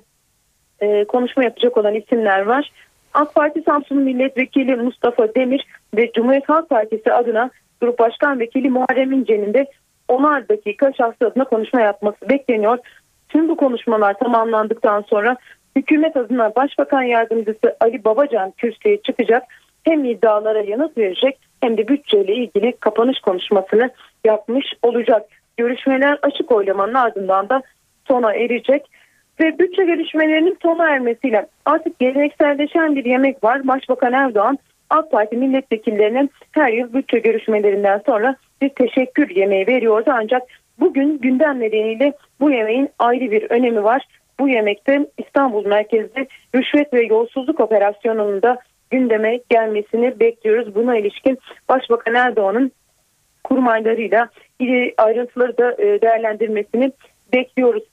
[0.79, 2.71] e, konuşma yapacak olan isimler var.
[3.13, 5.65] AK Parti Samsun Milletvekili Mustafa Demir
[5.95, 7.49] ve Cumhuriyet Halk Partisi adına
[7.81, 9.67] Grup Başkan Vekili Muharrem İnce'nin de
[10.07, 12.77] onar dakika şahsı adına konuşma yapması bekleniyor.
[13.29, 15.37] Tüm bu konuşmalar tamamlandıktan sonra
[15.75, 19.43] hükümet adına Başbakan Yardımcısı Ali Babacan kürsüye çıkacak.
[19.83, 23.89] Hem iddialara yanıt verecek hem de bütçeyle ilgili kapanış konuşmasını
[24.25, 25.25] yapmış olacak.
[25.57, 27.61] Görüşmeler açık oylamanın ardından da
[28.07, 28.85] sona erecek.
[29.39, 33.67] Ve bütçe görüşmelerinin sona ermesiyle artık gelenekselleşen bir yemek var.
[33.67, 34.57] Başbakan Erdoğan
[34.89, 40.11] AK Parti milletvekillerine her yıl bütçe görüşmelerinden sonra bir teşekkür yemeği veriyordu.
[40.13, 40.43] Ancak
[40.79, 44.07] bugün gündem nedeniyle bu yemeğin ayrı bir önemi var.
[44.39, 48.59] Bu yemekte İstanbul merkezli rüşvet ve yolsuzluk operasyonunun da
[48.89, 50.75] gündeme gelmesini bekliyoruz.
[50.75, 51.37] Buna ilişkin
[51.69, 52.71] Başbakan Erdoğan'ın
[53.43, 54.29] kurmaylarıyla
[54.97, 56.91] ayrıntıları da e, değerlendirmesini
[57.33, 57.83] bekliyoruz.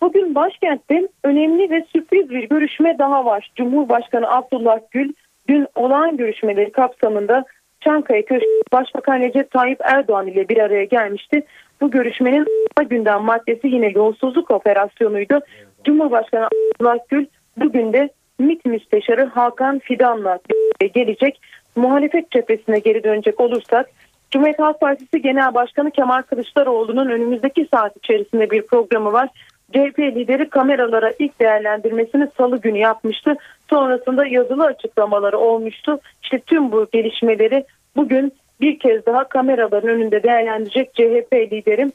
[0.00, 3.50] Bugün başkentte önemli ve sürpriz bir görüşme daha var.
[3.56, 5.12] Cumhurbaşkanı Abdullah Gül
[5.48, 7.44] dün olağan görüşmeleri kapsamında
[7.80, 11.42] Çankaya Köşkü Başbakan Recep Tayyip Erdoğan ile bir araya gelmişti.
[11.80, 12.46] Bu görüşmenin
[12.88, 15.40] gündem maddesi yine yolsuzluk operasyonuydu.
[15.84, 17.26] Cumhurbaşkanı Abdullah Gül
[17.56, 20.38] bugün de MİT Müsteşarı Hakan Fidan'la
[20.94, 21.40] gelecek.
[21.76, 23.90] Muhalefet cephesine geri dönecek olursak
[24.30, 29.28] Cumhuriyet Halk Partisi Genel Başkanı Kemal Kılıçdaroğlu'nun önümüzdeki saat içerisinde bir programı var.
[29.72, 33.36] CHP lideri kameralara ilk değerlendirmesini salı günü yapmıştı.
[33.70, 36.00] Sonrasında yazılı açıklamaları olmuştu.
[36.22, 37.64] İşte tüm bu gelişmeleri
[37.96, 41.92] bugün bir kez daha kameraların önünde değerlendirecek CHP liderim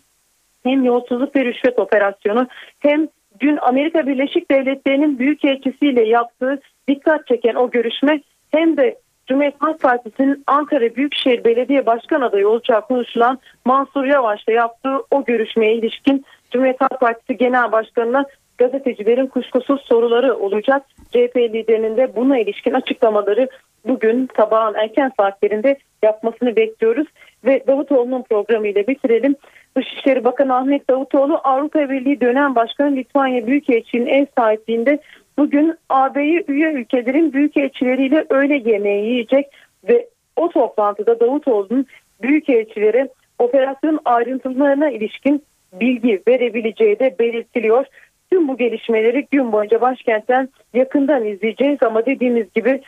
[0.64, 2.48] hem yolsuzluk ve rüşvet operasyonu
[2.80, 3.08] hem
[3.40, 8.22] dün Amerika Birleşik Devletleri'nin büyükelçisiyle yaptığı dikkat çeken o görüşme
[8.52, 8.96] hem de
[9.28, 15.76] Cumhuriyet Halk Partisi'nin Ankara Büyükşehir Belediye Başkan adayı olacağı konuşulan Mansur Yavaş'la yaptığı o görüşmeye
[15.76, 18.26] ilişkin Cumhuriyet Halk Partisi Genel Başkanı'na
[18.58, 20.86] gazetecilerin kuşkusuz soruları olacak.
[21.12, 23.48] CHP liderinin de buna ilişkin açıklamaları
[23.88, 27.08] bugün sabahın erken saatlerinde yapmasını bekliyoruz.
[27.46, 29.36] Ve Davutoğlu'nun programıyla bitirelim.
[29.78, 35.00] Dışişleri Bakanı Ahmet Davutoğlu Avrupa Birliği dönem başkanı Litvanya Büyükelçiliğinin ev sahipliğinde
[35.38, 39.46] bugün AB'ye üye ülkelerin büyükelçileriyle öğle yemeği yiyecek
[39.90, 41.86] ve o toplantıda Davutoğlu'nun
[42.22, 45.44] büyükelçilere operasyon ayrıntılarına ilişkin
[45.74, 47.86] bilgi verebileceği de belirtiliyor.
[48.32, 52.82] Tüm bu gelişmeleri gün boyunca başkentten yakından izleyeceğiz ama dediğimiz gibi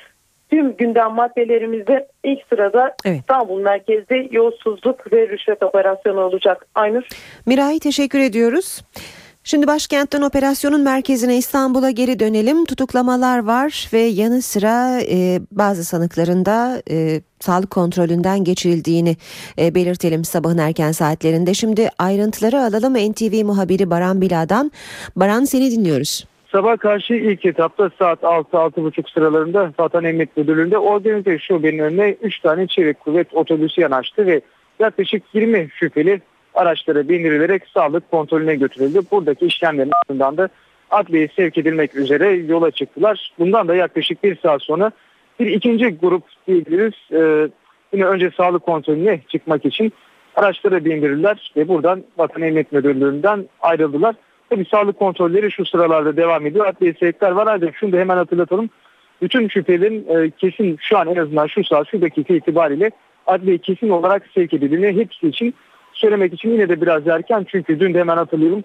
[0.50, 6.66] tüm gündem maddelerimizde ilk sırada İstanbul merkezli yolsuzluk ve rüşvet operasyonu olacak.
[6.76, 7.04] Aynur.
[7.46, 8.82] Miray teşekkür ediyoruz.
[9.44, 12.66] Şimdi başkentten operasyonun merkezine İstanbul'a geri dönelim.
[12.66, 19.16] Tutuklamalar var ve yanı sıra e, bazı sanıkların da e, sağlık kontrolünden geçirildiğini
[19.60, 21.54] e, belirtelim sabahın erken saatlerinde.
[21.54, 24.72] Şimdi ayrıntıları alalım NTV muhabiri Baran Bila'dan.
[25.16, 26.26] Baran seni dinliyoruz.
[26.52, 32.68] Sabah karşı ilk etapta saat 6-6.30 sıralarında Vatan Emniyet Müdürlüğü'nde organize şubenin önüne 3 tane
[32.68, 34.42] çevik kuvvet otobüsü yanaştı ve
[34.80, 36.22] yaklaşık 20 şüpheli
[36.54, 39.02] araçlara bindirilerek sağlık kontrolüne götürüldü.
[39.12, 40.50] Buradaki işlemlerin ardından da
[40.92, 43.32] adliyeye sevk edilmek üzere yola çıktılar.
[43.40, 44.92] Bundan da yaklaşık bir saat sonra
[45.40, 47.50] bir ikinci grup diyebiliriz e,
[47.94, 49.94] yine önce sağlık kontrolüne çıkmak için
[50.36, 54.16] araçlara bindirildiler ve buradan Vatan Emniyet Müdürlüğü'nden ayrıldılar.
[54.50, 56.66] Tabii sağlık kontrolleri şu sıralarda devam ediyor.
[56.66, 58.70] Adliye sevkler var ancak şunu da hemen hatırlatalım.
[59.22, 62.92] Bütün şüphelerin e, kesin şu an en azından şu saat şu dakika itibariyle
[63.28, 65.54] adliye kesin olarak sevk edildiğini hepsi için
[66.00, 67.46] söylemek için yine de biraz erken.
[67.50, 68.64] Çünkü dün de hemen hatırlıyorum.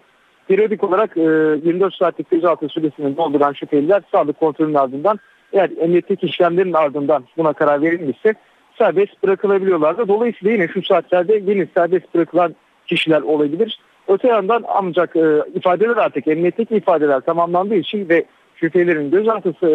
[0.48, 5.18] Periyodik olarak e, 24 saatlik gözaltı süresini dolduran şüpheliler sağlık kontrolünün ardından
[5.52, 8.34] eğer emniyetteki işlemlerin ardından buna karar verilmişse
[8.78, 10.08] serbest bırakılabiliyorlardı.
[10.08, 12.54] Dolayısıyla yine şu saatlerde yeni serbest bırakılan
[12.86, 13.78] kişiler olabilir.
[14.08, 18.24] Öte yandan ancak e, ifadeler artık emniyetteki ifadeler tamamlandığı için ve
[18.56, 19.70] şüphelerin gözaltı e,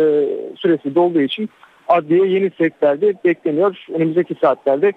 [0.55, 1.49] süresi dolduğu için
[1.88, 3.86] adliye yeni sevklerde bekleniyor.
[3.93, 4.93] Önümüzdeki saatlerde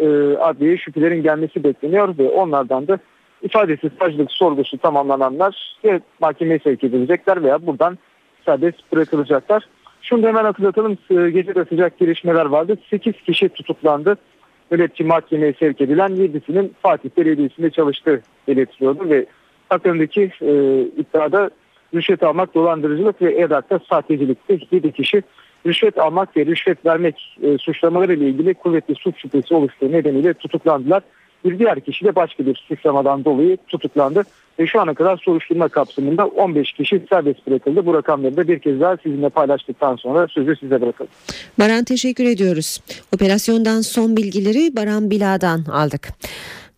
[0.00, 2.98] e, adliyeye şüphelerin gelmesi bekleniyor ve onlardan da
[3.42, 7.98] ifadesi, savcılık sorgusu tamamlananlar ya mahkemeye sevk edilecekler veya buradan
[8.44, 9.64] serbest bırakılacaklar.
[10.02, 10.98] Şunu da hemen hatırlatalım.
[11.10, 12.78] E, Gece de sıcak gelişmeler vardı.
[12.90, 14.16] 8 kişi tutuklandı.
[14.70, 19.26] Nöbetçi mahkemeye sevk edilen 7'sinin Fatih Belediyesi'nde çalıştığı belirtiliyordu ve
[19.68, 21.50] hakkındaki e, iddiada
[21.94, 25.22] rüşvet almak, dolandırıcılık ve EDAK'ta sahtecilikte 7 kişi
[25.66, 31.02] rüşvet almak ve rüşvet vermek e, suçlamaları ile ilgili kuvvetli suç şüphesi oluştuğu nedeniyle tutuklandılar.
[31.44, 34.24] Bir diğer kişi de başka bir suçlamadan dolayı tutuklandı
[34.58, 37.86] ve şu ana kadar soruşturma kapsamında 15 kişi serbest bırakıldı.
[37.86, 41.10] Bu rakamları da bir kez daha sizinle paylaştıktan sonra sözü size bırakalım.
[41.58, 42.80] Baran teşekkür ediyoruz.
[43.14, 46.08] Operasyondan son bilgileri Baran Bila'dan aldık.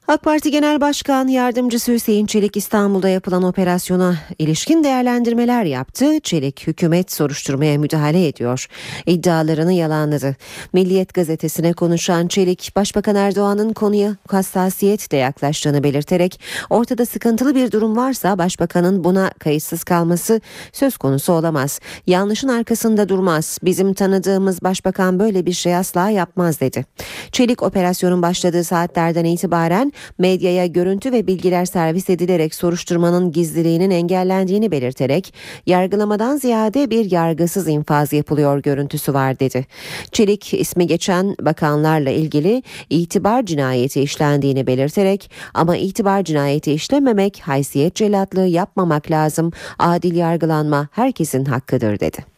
[0.09, 6.20] AK Parti Genel Başkan Yardımcısı Hüseyin Çelik İstanbul'da yapılan operasyona ilişkin değerlendirmeler yaptı.
[6.20, 8.66] Çelik hükümet soruşturmaya müdahale ediyor.
[9.07, 10.36] İddialarını yalanladı.
[10.72, 16.40] Milliyet gazetesine konuşan Çelik, Başbakan Erdoğan'ın konuya hassasiyetle yaklaştığını belirterek
[16.70, 20.40] ortada sıkıntılı bir durum varsa başbakanın buna kayıtsız kalması
[20.72, 21.80] söz konusu olamaz.
[22.07, 23.59] Yanlışın arkasında durmaz.
[23.62, 26.84] Bizim tanıdığımız başbakan böyle bir şey asla yapmaz dedi.
[27.32, 35.34] Çelik operasyonun başladığı saatlerden itibaren medyaya görüntü ve bilgiler servis edilerek soruşturmanın gizliliğinin engellendiğini belirterek
[35.66, 39.66] yargılamadan ziyade bir yargısız infaz yapılıyor görüntüsü var dedi.
[40.12, 48.47] Çelik ismi geçen bakanlarla ilgili itibar cinayeti işlendiğini belirterek ama itibar cinayeti işlememek, haysiyet celatlığı
[48.47, 52.32] yapmamak lazım, adil yargılanma herkesin hakkıdır dedi.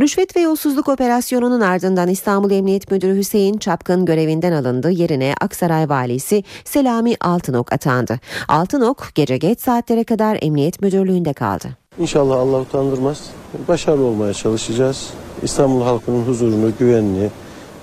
[0.00, 4.90] Rüşvet ve yolsuzluk operasyonunun ardından İstanbul Emniyet Müdürü Hüseyin Çapkın görevinden alındı.
[4.90, 8.20] Yerine Aksaray Valisi Selami Altınok atandı.
[8.48, 11.68] Altınok gece geç saatlere kadar Emniyet Müdürlüğü'nde kaldı.
[11.98, 13.30] İnşallah Allah utandırmaz.
[13.68, 15.10] Başarılı olmaya çalışacağız.
[15.42, 17.30] İstanbul halkının huzurunu, güvenliği,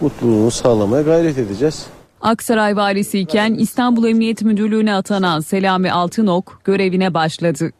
[0.01, 1.85] mutluluğunu sağlamaya gayret edeceğiz.
[2.21, 7.71] Aksaray valisiyken İstanbul Emniyet Müdürlüğü'ne atanan Selami Altınok görevine başladı.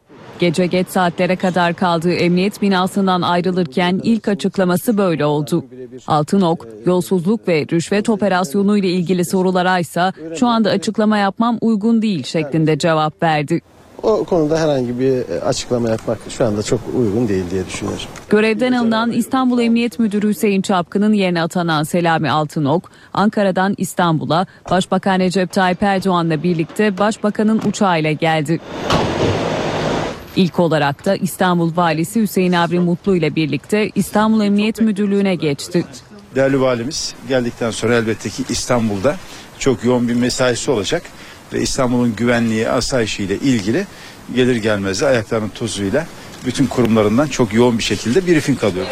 [0.42, 5.64] Gece geç saatlere kadar kaldığı emniyet binasından ayrılırken ilk açıklaması böyle oldu.
[6.06, 12.24] Altınok, yolsuzluk ve rüşvet operasyonu ile ilgili sorulara ise şu anda açıklama yapmam uygun değil
[12.24, 13.60] şeklinde cevap verdi.
[14.02, 18.06] O konuda herhangi bir açıklama yapmak şu anda çok uygun değil diye düşünüyorum.
[18.30, 25.52] Görevden alınan İstanbul Emniyet Müdürü Hüseyin Çapkın'ın yerine atanan Selami Altınok, Ankara'dan İstanbul'a Başbakan Recep
[25.52, 28.60] Tayyip Erdoğan'la birlikte Başbakan'ın uçağıyla geldi.
[30.36, 35.84] İlk olarak da İstanbul Valisi Hüseyin Avri Mutlu ile birlikte İstanbul Emniyet Müdürlüğü'ne geçti.
[36.34, 39.16] Değerli valimiz geldikten sonra elbette ki İstanbul'da
[39.58, 41.02] çok yoğun bir mesaisi olacak
[41.52, 43.86] ve İstanbul'un güvenliği, asayişiyle ilgili
[44.34, 46.06] gelir gelmez de ayaklarının tozuyla
[46.46, 48.86] bütün kurumlarından çok yoğun bir şekilde briefing alıyor.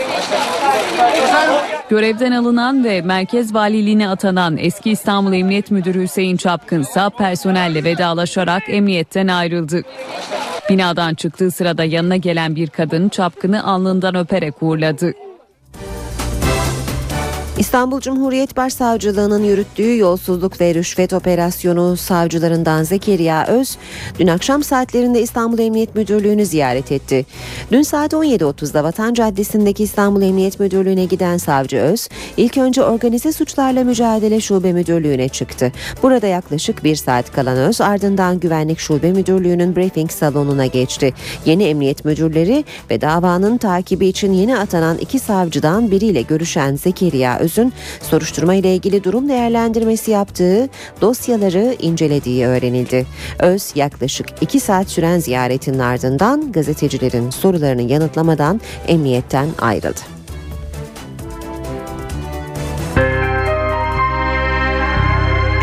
[1.90, 8.62] Görevden alınan ve Merkez Valiliğine atanan eski İstanbul Emniyet Müdürü Hüseyin Çapkın ise personelle vedalaşarak
[8.68, 9.82] emniyetten ayrıldı.
[10.70, 15.12] Binadan çıktığı sırada yanına gelen bir kadın Çapkın'ı alnından öperek uğurladı.
[17.60, 23.76] İstanbul Cumhuriyet Başsavcılığı'nın yürüttüğü yolsuzluk ve rüşvet operasyonu savcılarından Zekeriya Öz
[24.18, 27.26] dün akşam saatlerinde İstanbul Emniyet Müdürlüğü'nü ziyaret etti.
[27.72, 33.84] Dün saat 17.30'da Vatan Caddesi'ndeki İstanbul Emniyet Müdürlüğü'ne giden savcı Öz ilk önce organize suçlarla
[33.84, 35.72] mücadele şube müdürlüğüne çıktı.
[36.02, 41.14] Burada yaklaşık bir saat kalan Öz ardından güvenlik şube müdürlüğünün briefing salonuna geçti.
[41.44, 47.49] Yeni emniyet müdürleri ve davanın takibi için yeni atanan iki savcıdan biriyle görüşen Zekeriya Öz
[47.50, 47.72] Öz'ün
[48.02, 50.68] soruşturma ile ilgili durum değerlendirmesi yaptığı
[51.00, 53.06] dosyaları incelediği öğrenildi.
[53.38, 60.00] Öz yaklaşık iki saat süren ziyaretin ardından gazetecilerin sorularını yanıtlamadan emniyetten ayrıldı.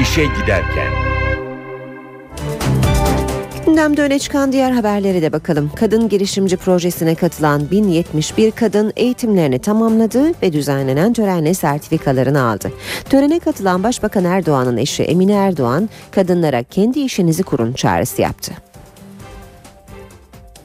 [0.01, 0.97] İşe giderken
[3.78, 5.71] Gündemde öne çıkan diğer haberlere de bakalım.
[5.75, 12.71] Kadın girişimci projesine katılan 1071 kadın eğitimlerini tamamladı ve düzenlenen törenle sertifikalarını aldı.
[13.09, 18.51] Törene katılan Başbakan Erdoğan'ın eşi Emine Erdoğan, kadınlara kendi işinizi kurun çağrısı yaptı.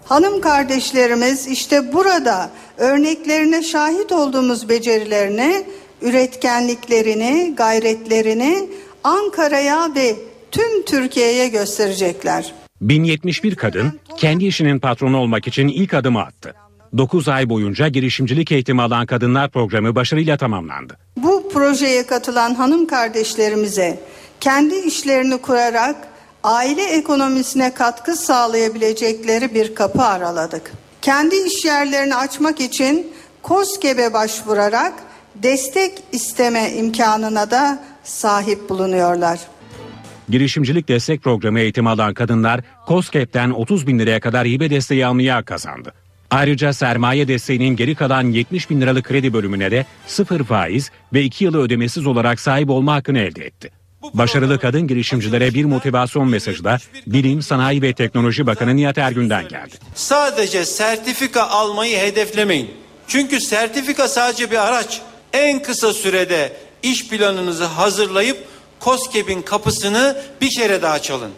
[0.04, 5.64] Hanım kardeşlerimiz işte burada örneklerine şahit olduğumuz becerilerini,
[6.02, 8.68] üretkenliklerini, gayretlerini
[9.04, 10.16] Ankara'ya ve
[10.50, 12.61] tüm Türkiye'ye gösterecekler.
[12.82, 16.54] 1071 kadın kendi işinin patronu olmak için ilk adımı attı.
[16.96, 20.98] 9 ay boyunca girişimcilik eğitimi alan kadınlar programı başarıyla tamamlandı.
[21.16, 24.00] Bu projeye katılan hanım kardeşlerimize
[24.40, 25.96] kendi işlerini kurarak
[26.44, 30.72] aile ekonomisine katkı sağlayabilecekleri bir kapı araladık.
[31.02, 33.12] Kendi iş yerlerini açmak için
[33.42, 34.92] KOSGEB'e başvurarak
[35.34, 39.38] destek isteme imkanına da sahip bulunuyorlar.
[40.32, 45.92] Girişimcilik destek programı eğitimi alan kadınlar COSGAP'ten 30 bin liraya kadar hibe desteği almaya kazandı.
[46.30, 51.44] Ayrıca sermaye desteğinin geri kalan 70 bin liralık kredi bölümüne de sıfır faiz ve 2
[51.44, 53.70] yılı ödemesiz olarak sahip olma hakkını elde etti.
[54.14, 59.74] Başarılı kadın girişimcilere bir motivasyon mesajı da Bilim, Sanayi ve Teknoloji Bakanı Nihat Ergün'den geldi.
[59.94, 62.70] Sadece sertifika almayı hedeflemeyin.
[63.08, 65.00] Çünkü sertifika sadece bir araç.
[65.32, 66.52] En kısa sürede
[66.82, 68.51] iş planınızı hazırlayıp
[68.84, 71.30] COSGAP'in kapısını bir kere daha çalın.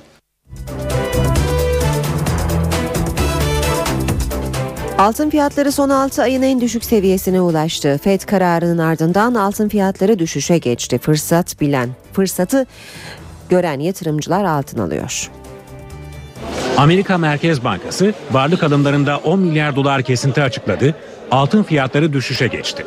[4.98, 8.00] Altın fiyatları son 6 ayın en düşük seviyesine ulaştı.
[8.02, 10.98] FED kararının ardından altın fiyatları düşüşe geçti.
[10.98, 12.66] Fırsat bilen, fırsatı
[13.48, 15.30] gören yatırımcılar altın alıyor.
[16.76, 20.94] Amerika Merkez Bankası varlık alımlarında 10 milyar dolar kesinti açıkladı.
[21.30, 22.86] Altın fiyatları düşüşe geçti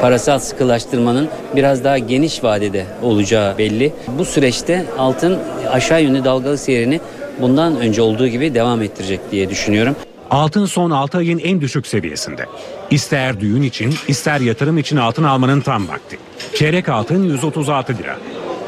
[0.00, 3.92] parasal sıkılaştırmanın biraz daha geniş vadede olacağı belli.
[4.18, 5.38] Bu süreçte altın
[5.70, 7.00] aşağı yönlü dalgalı seyrini
[7.40, 9.96] bundan önce olduğu gibi devam ettirecek diye düşünüyorum.
[10.30, 12.46] Altın son 6 ayın en düşük seviyesinde.
[12.90, 16.18] İster düğün için ister yatırım için altın almanın tam vakti.
[16.54, 18.16] Çeyrek altın 136 lira.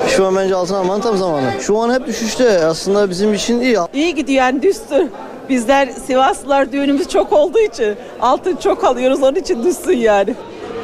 [0.09, 1.51] Şu an bence altın almanın tam zamanı.
[1.61, 2.65] Şu an hep düşüşte.
[2.65, 3.77] Aslında bizim için iyi.
[3.95, 5.09] İyi gidiyor yani düştü.
[5.49, 10.35] Bizler Sivaslılar düğünümüz çok olduğu için altın çok alıyoruz onun için düşsün yani.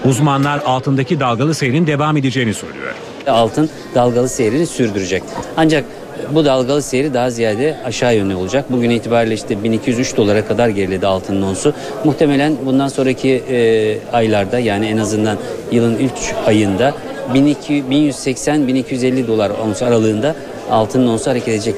[0.05, 2.95] Uzmanlar altındaki dalgalı seyrin devam edeceğini söylüyor.
[3.27, 5.23] Altın dalgalı seyrini sürdürecek.
[5.57, 5.85] Ancak
[6.31, 8.73] bu dalgalı seyri daha ziyade aşağı yönlü olacak.
[8.73, 11.75] Bugün itibariyle işte 1203 dolara kadar geriledi altının onsu.
[12.05, 15.39] Muhtemelen bundan sonraki e, aylarda yani en azından
[15.73, 16.11] yılın 3
[16.47, 16.95] ayında
[17.35, 20.37] 1180-1250 dolar ons aralığında
[20.71, 21.75] altının onsu hareket edecek.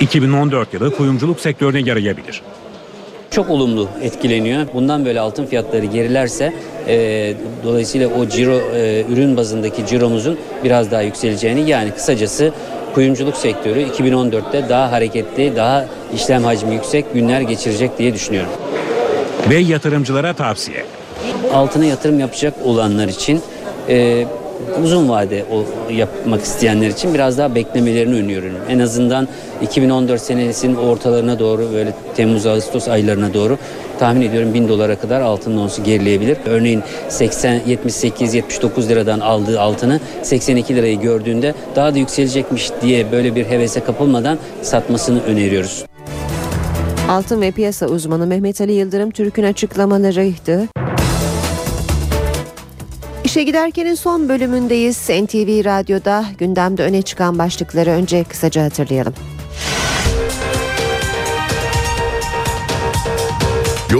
[0.00, 2.42] 2014 yılı kuyumculuk sektörüne yarayabilir
[3.30, 4.66] çok olumlu etkileniyor.
[4.74, 6.54] Bundan böyle altın fiyatları gerilerse
[6.90, 7.34] e,
[7.64, 12.52] dolayısıyla o ciro e, ürün bazındaki ciromuzun biraz daha yükseleceğini yani kısacası
[12.94, 18.50] kuyumculuk sektörü 2014'te daha hareketli, daha işlem hacmi yüksek günler geçirecek diye düşünüyorum.
[19.50, 20.84] Ve yatırımcılara tavsiye.
[21.54, 23.40] Altına yatırım yapacak olanlar için
[23.88, 24.26] e,
[24.82, 28.58] uzun vade o yapmak isteyenler için biraz daha beklemelerini öneriyorum.
[28.68, 29.28] En azından
[29.62, 33.58] 2014 senesinin ortalarına doğru böyle Temmuz Ağustos aylarına doğru
[34.00, 36.38] tahmin ediyorum 1000 dolara kadar altın onsu gerileyebilir.
[36.46, 43.34] Örneğin 80 78 79 liradan aldığı altını 82 lirayı gördüğünde daha da yükselecekmiş diye böyle
[43.34, 45.84] bir hevese kapılmadan satmasını öneriyoruz.
[47.08, 50.68] Altın ve piyasa uzmanı Mehmet Ali Yıldırım Türk'ün açıklamalarıydı.
[53.24, 55.10] İşe giderkenin son bölümündeyiz.
[55.10, 59.14] NTV Radyo'da gündemde öne çıkan başlıkları önce kısaca hatırlayalım.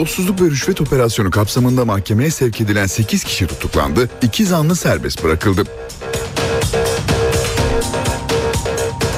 [0.01, 5.65] Yolsuzluk ve rüşvet operasyonu kapsamında mahkemeye sevk edilen 8 kişi tutuklandı, 2 zanlı serbest bırakıldı.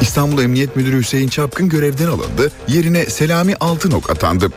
[0.01, 4.51] İstanbul Emniyet Müdürü Hüseyin Çapkın görevden alındı, yerine Selami Altınok atandı.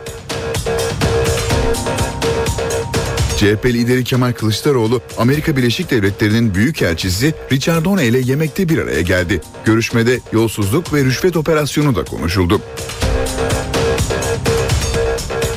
[3.37, 9.41] CHP lideri Kemal Kılıçdaroğlu, Amerika Birleşik Devletleri'nin büyükelçisi Richard Done ile yemekte bir araya geldi.
[9.65, 12.61] Görüşmede yolsuzluk ve rüşvet operasyonu da konuşuldu.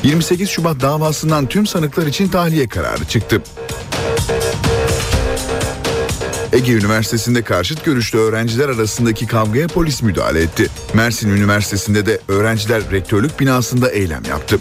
[0.09, 3.43] 28 Şubat davasından tüm sanıklar için tahliye kararı çıktı.
[6.53, 10.69] Ege Üniversitesi'nde karşıt görüşlü öğrenciler arasındaki kavgaya polis müdahale etti.
[10.95, 14.59] Mersin Üniversitesi'nde de öğrenciler rektörlük binasında eylem yaptı.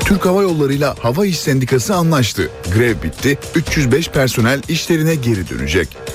[0.00, 2.50] Türk Hava Yolları ile Hava İş Sendikası anlaştı.
[2.74, 6.07] Grev bitti, 305 personel işlerine geri dönecek.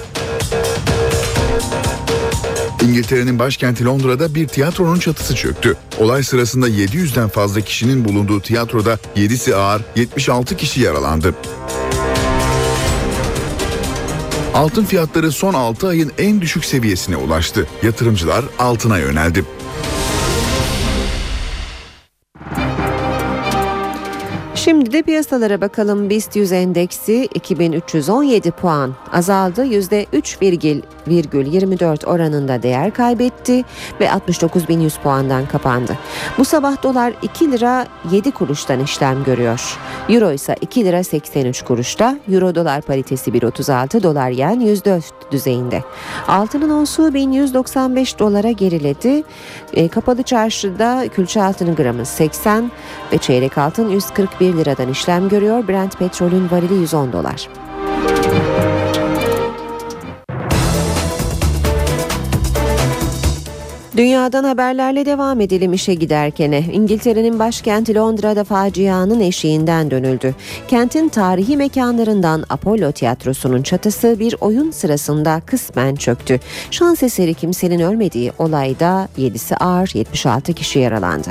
[2.83, 5.77] İngiltere'nin başkenti Londra'da bir tiyatronun çatısı çöktü.
[5.99, 11.35] Olay sırasında 700'den fazla kişinin bulunduğu tiyatroda 7'si ağır, 76 kişi yaralandı.
[14.53, 17.67] Altın fiyatları son 6 ayın en düşük seviyesine ulaştı.
[17.83, 19.45] Yatırımcılar altına yöneldi.
[24.83, 26.09] Şimdi de piyasalara bakalım.
[26.09, 29.65] BIST 100 endeksi 2317 puan azaldı.
[29.65, 33.63] %3,24 oranında değer kaybetti
[33.99, 35.97] ve 69.100 puandan kapandı.
[36.37, 39.77] Bu sabah dolar 2 lira 7 kuruştan işlem görüyor.
[40.09, 42.17] Euro ise 2 lira 83 kuruşta.
[42.31, 45.83] Euro dolar paritesi 1.36 dolar yen 104 düzeyinde.
[46.27, 49.23] Altının onsu 1195 dolara geriledi.
[49.73, 52.71] E, kapalı çarşıda külçe altının gramı 80
[53.13, 55.67] ve çeyrek altın 141 liradan işlem görüyor.
[55.67, 57.49] Brent petrolün varili 110 dolar.
[63.97, 66.59] Dünyadan haberlerle devam edelim işe giderkene.
[66.59, 70.35] İngiltere'nin başkenti Londra'da facianın eşiğinden dönüldü.
[70.67, 76.39] Kentin tarihi mekanlarından Apollo Tiyatrosu'nun çatısı bir oyun sırasında kısmen çöktü.
[76.71, 81.29] Şans eseri kimsenin ölmediği olayda 7'si ağır 76 kişi yaralandı.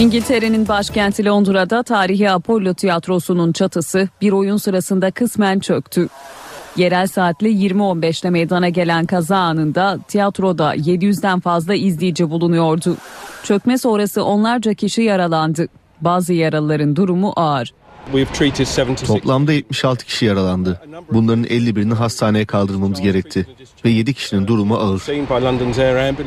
[0.00, 6.08] İngiltere'nin başkenti Londra'da tarihi Apollo Tiyatrosu'nun çatısı bir oyun sırasında kısmen çöktü.
[6.76, 12.96] Yerel saatle 20.15'te meydana gelen kaza anında tiyatroda 700'den fazla izleyici bulunuyordu.
[13.42, 15.68] Çökme sonrası onlarca kişi yaralandı.
[16.00, 17.72] Bazı yaralıların durumu ağır.
[19.06, 20.80] Toplamda 76 kişi yaralandı.
[21.12, 23.46] Bunların 51'ini hastaneye kaldırmamız gerekti
[23.84, 25.02] ve 7 kişinin durumu ağır.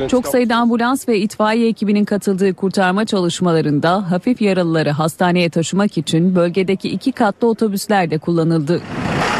[0.07, 6.89] Çok sayıda ambulans ve itfaiye ekibinin katıldığı kurtarma çalışmalarında hafif yaralıları hastaneye taşımak için bölgedeki
[6.89, 8.81] iki katlı otobüsler de kullanıldı.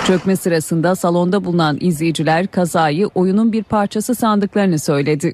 [0.08, 5.34] Çökme sırasında salonda bulunan izleyiciler kazayı oyunun bir parçası sandıklarını söyledi.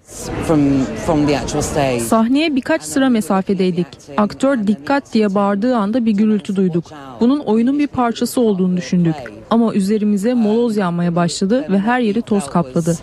[1.99, 3.87] Sahneye birkaç sıra mesafedeydik.
[4.17, 6.85] Aktör dikkat diye bağırdığı anda bir gürültü duyduk.
[7.19, 9.15] Bunun oyunun bir parçası olduğunu düşündük.
[9.49, 12.97] Ama üzerimize moloz yağmaya başladı ve her yeri toz kapladı.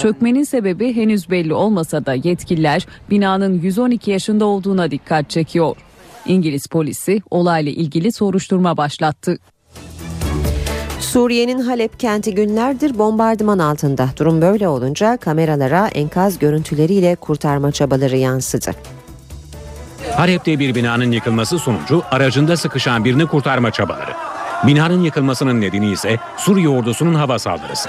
[0.00, 5.76] Çökmenin sebebi henüz belli olmasa da yetkililer binanın 112 yaşında olduğuna dikkat çekiyor.
[6.26, 9.38] İngiliz polisi olayla ilgili soruşturma başlattı.
[11.12, 14.08] Suriye'nin Halep kenti günlerdir bombardıman altında.
[14.18, 18.70] Durum böyle olunca kameralara enkaz görüntüleriyle kurtarma çabaları yansıdı.
[20.16, 24.10] Halep'te bir binanın yıkılması sonucu aracında sıkışan birini kurtarma çabaları.
[24.66, 27.88] Binanın yıkılmasının nedeni ise Suriye ordusunun hava saldırısı.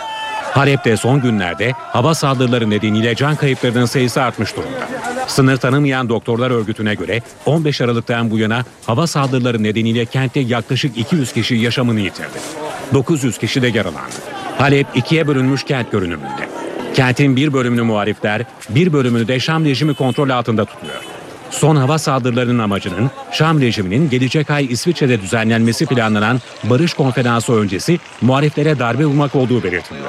[0.54, 4.88] Halep'te son günlerde hava saldırıları nedeniyle can kayıplarının sayısı artmış durumda.
[5.28, 11.34] Sınır tanımayan doktorlar örgütüne göre 15 Aralık'tan bu yana hava saldırıları nedeniyle kentte yaklaşık 200
[11.34, 12.63] kişi yaşamını yitirdi.
[12.94, 14.16] 900 kişi de yaralandı.
[14.58, 16.50] Halep ikiye bölünmüş kent görünümünde.
[16.94, 21.04] Kentin bir bölümünü muhalifler, bir bölümünü de Şam rejimi kontrol altında tutuyor.
[21.50, 28.80] Son hava saldırılarının amacının Şam rejiminin gelecek ay İsviçre'de düzenlenmesi planlanan barış konferansı öncesi muhaliflere
[28.80, 30.08] darbe vurmak olduğu belirtiliyor.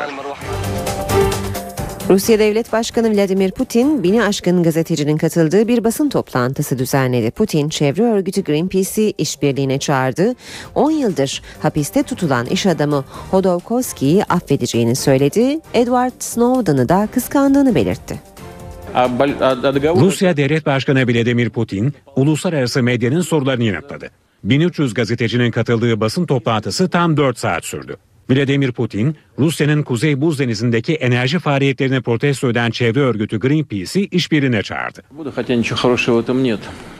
[2.08, 7.30] Rusya Devlet Başkanı Vladimir Putin, bini aşkın gazetecinin katıldığı bir basın toplantısı düzenledi.
[7.30, 10.34] Putin, çevre örgütü Greenpeace'i işbirliğine çağırdı.
[10.74, 15.60] 10 yıldır hapiste tutulan iş adamı Hodorkovski'yi affedeceğini söyledi.
[15.74, 18.20] Edward Snowden'ı da kıskandığını belirtti.
[20.00, 24.10] Rusya Devlet Başkanı Vladimir Putin, uluslararası medyanın sorularını yanıtladı.
[24.44, 27.96] 1300 gazetecinin katıldığı basın toplantısı tam 4 saat sürdü.
[28.30, 35.02] Vladimir Putin, Rusya'nın Kuzey Buz Denizi'ndeki enerji faaliyetlerini protesto eden çevre örgütü Greenpeace'i işbirliğine çağırdı.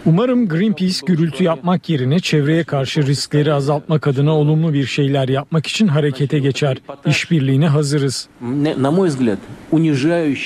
[0.07, 5.89] Umarım Greenpeace gürültü yapmak yerine çevreye karşı riskleri azaltmak adına olumlu bir şeyler yapmak için
[5.89, 6.77] harekete geçer.
[7.07, 8.29] İşbirliğine hazırız.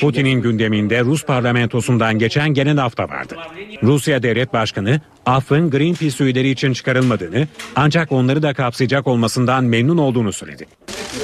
[0.00, 3.36] Putin'in gündeminde Rus parlamentosundan geçen genel hafta vardı.
[3.82, 10.32] Rusya Devlet Başkanı affın Greenpeace üyeleri için çıkarılmadığını ancak onları da kapsayacak olmasından memnun olduğunu
[10.32, 10.66] söyledi.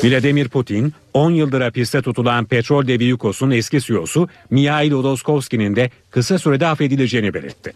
[0.04, 6.38] Vladimir Putin 10 yıldır hapiste tutulan petrol devi Yukos'un eski CEO'su Mihail Hodorkovski'nin de kısa
[6.38, 7.72] sürede affedileceğini belirtti.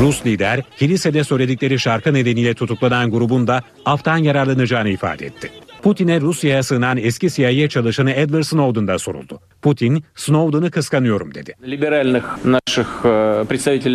[0.00, 5.50] Rus lider kilisede söyledikleri şarkı nedeniyle tutuklanan grubun da aftan yararlanacağını ifade etti.
[5.88, 9.40] Putin'e Rusya'ya sığınan eski CIA çalışanı Edward Snowden da soruldu.
[9.62, 11.54] Putin, Snowden'ı kıskanıyorum dedi.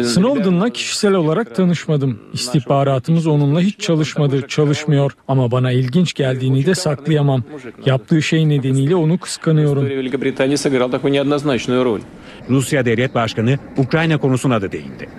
[0.04, 2.20] Snowden'la kişisel olarak tanışmadım.
[2.34, 5.12] İstihbaratımız onunla hiç çalışmadı, çalışmıyor.
[5.28, 7.44] Ama bana ilginç geldiğini de saklayamam.
[7.86, 9.90] Yaptığı şey nedeniyle onu kıskanıyorum.
[12.50, 15.10] Rusya Devlet Başkanı Ukrayna konusuna da değindi.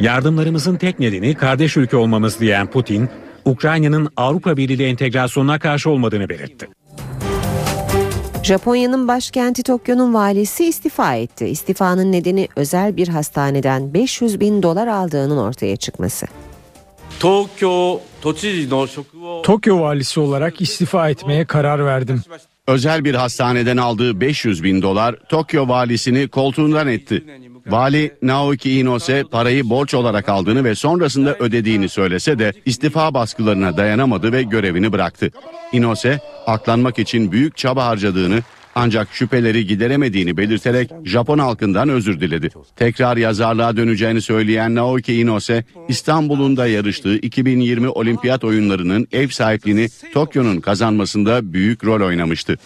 [0.00, 3.08] Yardımlarımızın tek nedeni kardeş ülke olmamız diyen Putin,
[3.50, 6.68] Ukrayna'nın Avrupa Birliği entegrasyonuna karşı olmadığını belirtti.
[8.42, 11.46] Japonya'nın başkenti Tokyo'nun valisi istifa etti.
[11.46, 16.26] İstifanın nedeni özel bir hastaneden 500 bin dolar aldığının ortaya çıkması.
[19.42, 22.22] Tokyo valisi olarak istifa etmeye karar verdim.
[22.66, 27.24] Özel bir hastaneden aldığı 500 bin dolar Tokyo valisini koltuğundan etti.
[27.66, 34.32] Vali Naoki Inose parayı borç olarak aldığını ve sonrasında ödediğini söylese de istifa baskılarına dayanamadı
[34.32, 35.30] ve görevini bıraktı.
[35.72, 38.42] Inose aklanmak için büyük çaba harcadığını
[38.74, 42.50] ancak şüpheleri gideremediğini belirterek Japon halkından özür diledi.
[42.76, 50.60] Tekrar yazarlığa döneceğini söyleyen Naoki Inose, İstanbul'un da yarıştığı 2020 Olimpiyat oyunlarının ev sahipliğini Tokyo'nun
[50.60, 52.56] kazanmasında büyük rol oynamıştı.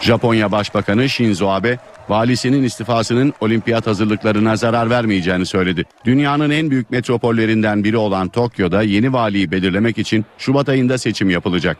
[0.00, 1.78] Japonya Başbakanı Shinzo Abe,
[2.08, 5.84] valisinin istifasının olimpiyat hazırlıklarına zarar vermeyeceğini söyledi.
[6.04, 11.76] Dünyanın en büyük metropollerinden biri olan Tokyo'da yeni valiyi belirlemek için Şubat ayında seçim yapılacak.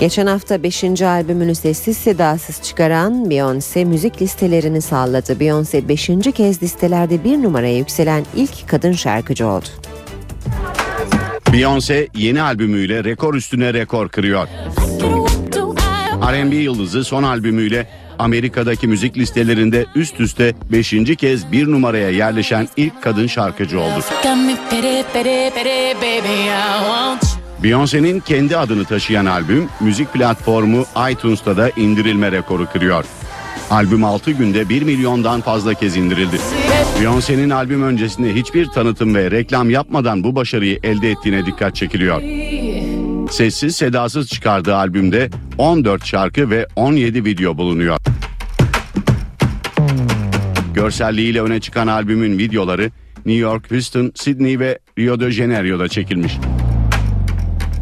[0.00, 1.02] Geçen hafta 5.
[1.02, 5.32] albümünü sessiz sedasız çıkaran Beyoncé müzik listelerini salladı.
[5.32, 6.06] Beyoncé 5.
[6.34, 9.66] kez listelerde bir numaraya yükselen ilk kadın şarkıcı oldu.
[11.46, 14.48] Beyoncé yeni albümüyle rekor üstüne rekor kırıyor.
[16.32, 17.86] R&B yıldızı son albümüyle
[18.18, 20.94] Amerika'daki müzik listelerinde üst üste 5.
[21.18, 24.04] kez bir numaraya yerleşen ilk kadın şarkıcı oldu.
[27.62, 33.04] Beyoncé'nin kendi adını taşıyan albüm müzik platformu iTunes'ta da indirilme rekoru kırıyor.
[33.70, 36.36] Albüm 6 günde 1 milyondan fazla kez indirildi.
[37.00, 42.22] Beyoncé'nin albüm öncesinde hiçbir tanıtım ve reklam yapmadan bu başarıyı elde ettiğine dikkat çekiliyor.
[43.30, 47.96] Sessiz sedasız çıkardığı albümde 14 şarkı ve 17 video bulunuyor.
[50.74, 56.32] Görselliğiyle öne çıkan albümün videoları New York, Houston, Sydney ve Rio de Janeiro'da çekilmiş.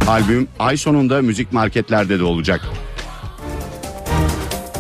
[0.09, 2.61] Albüm ay sonunda müzik marketlerde de olacak.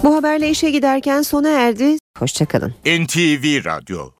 [0.03, 1.97] Bu haberle işe giderken sona erdi.
[2.19, 2.75] Hoşçakalın.
[2.87, 4.11] NTV Radyo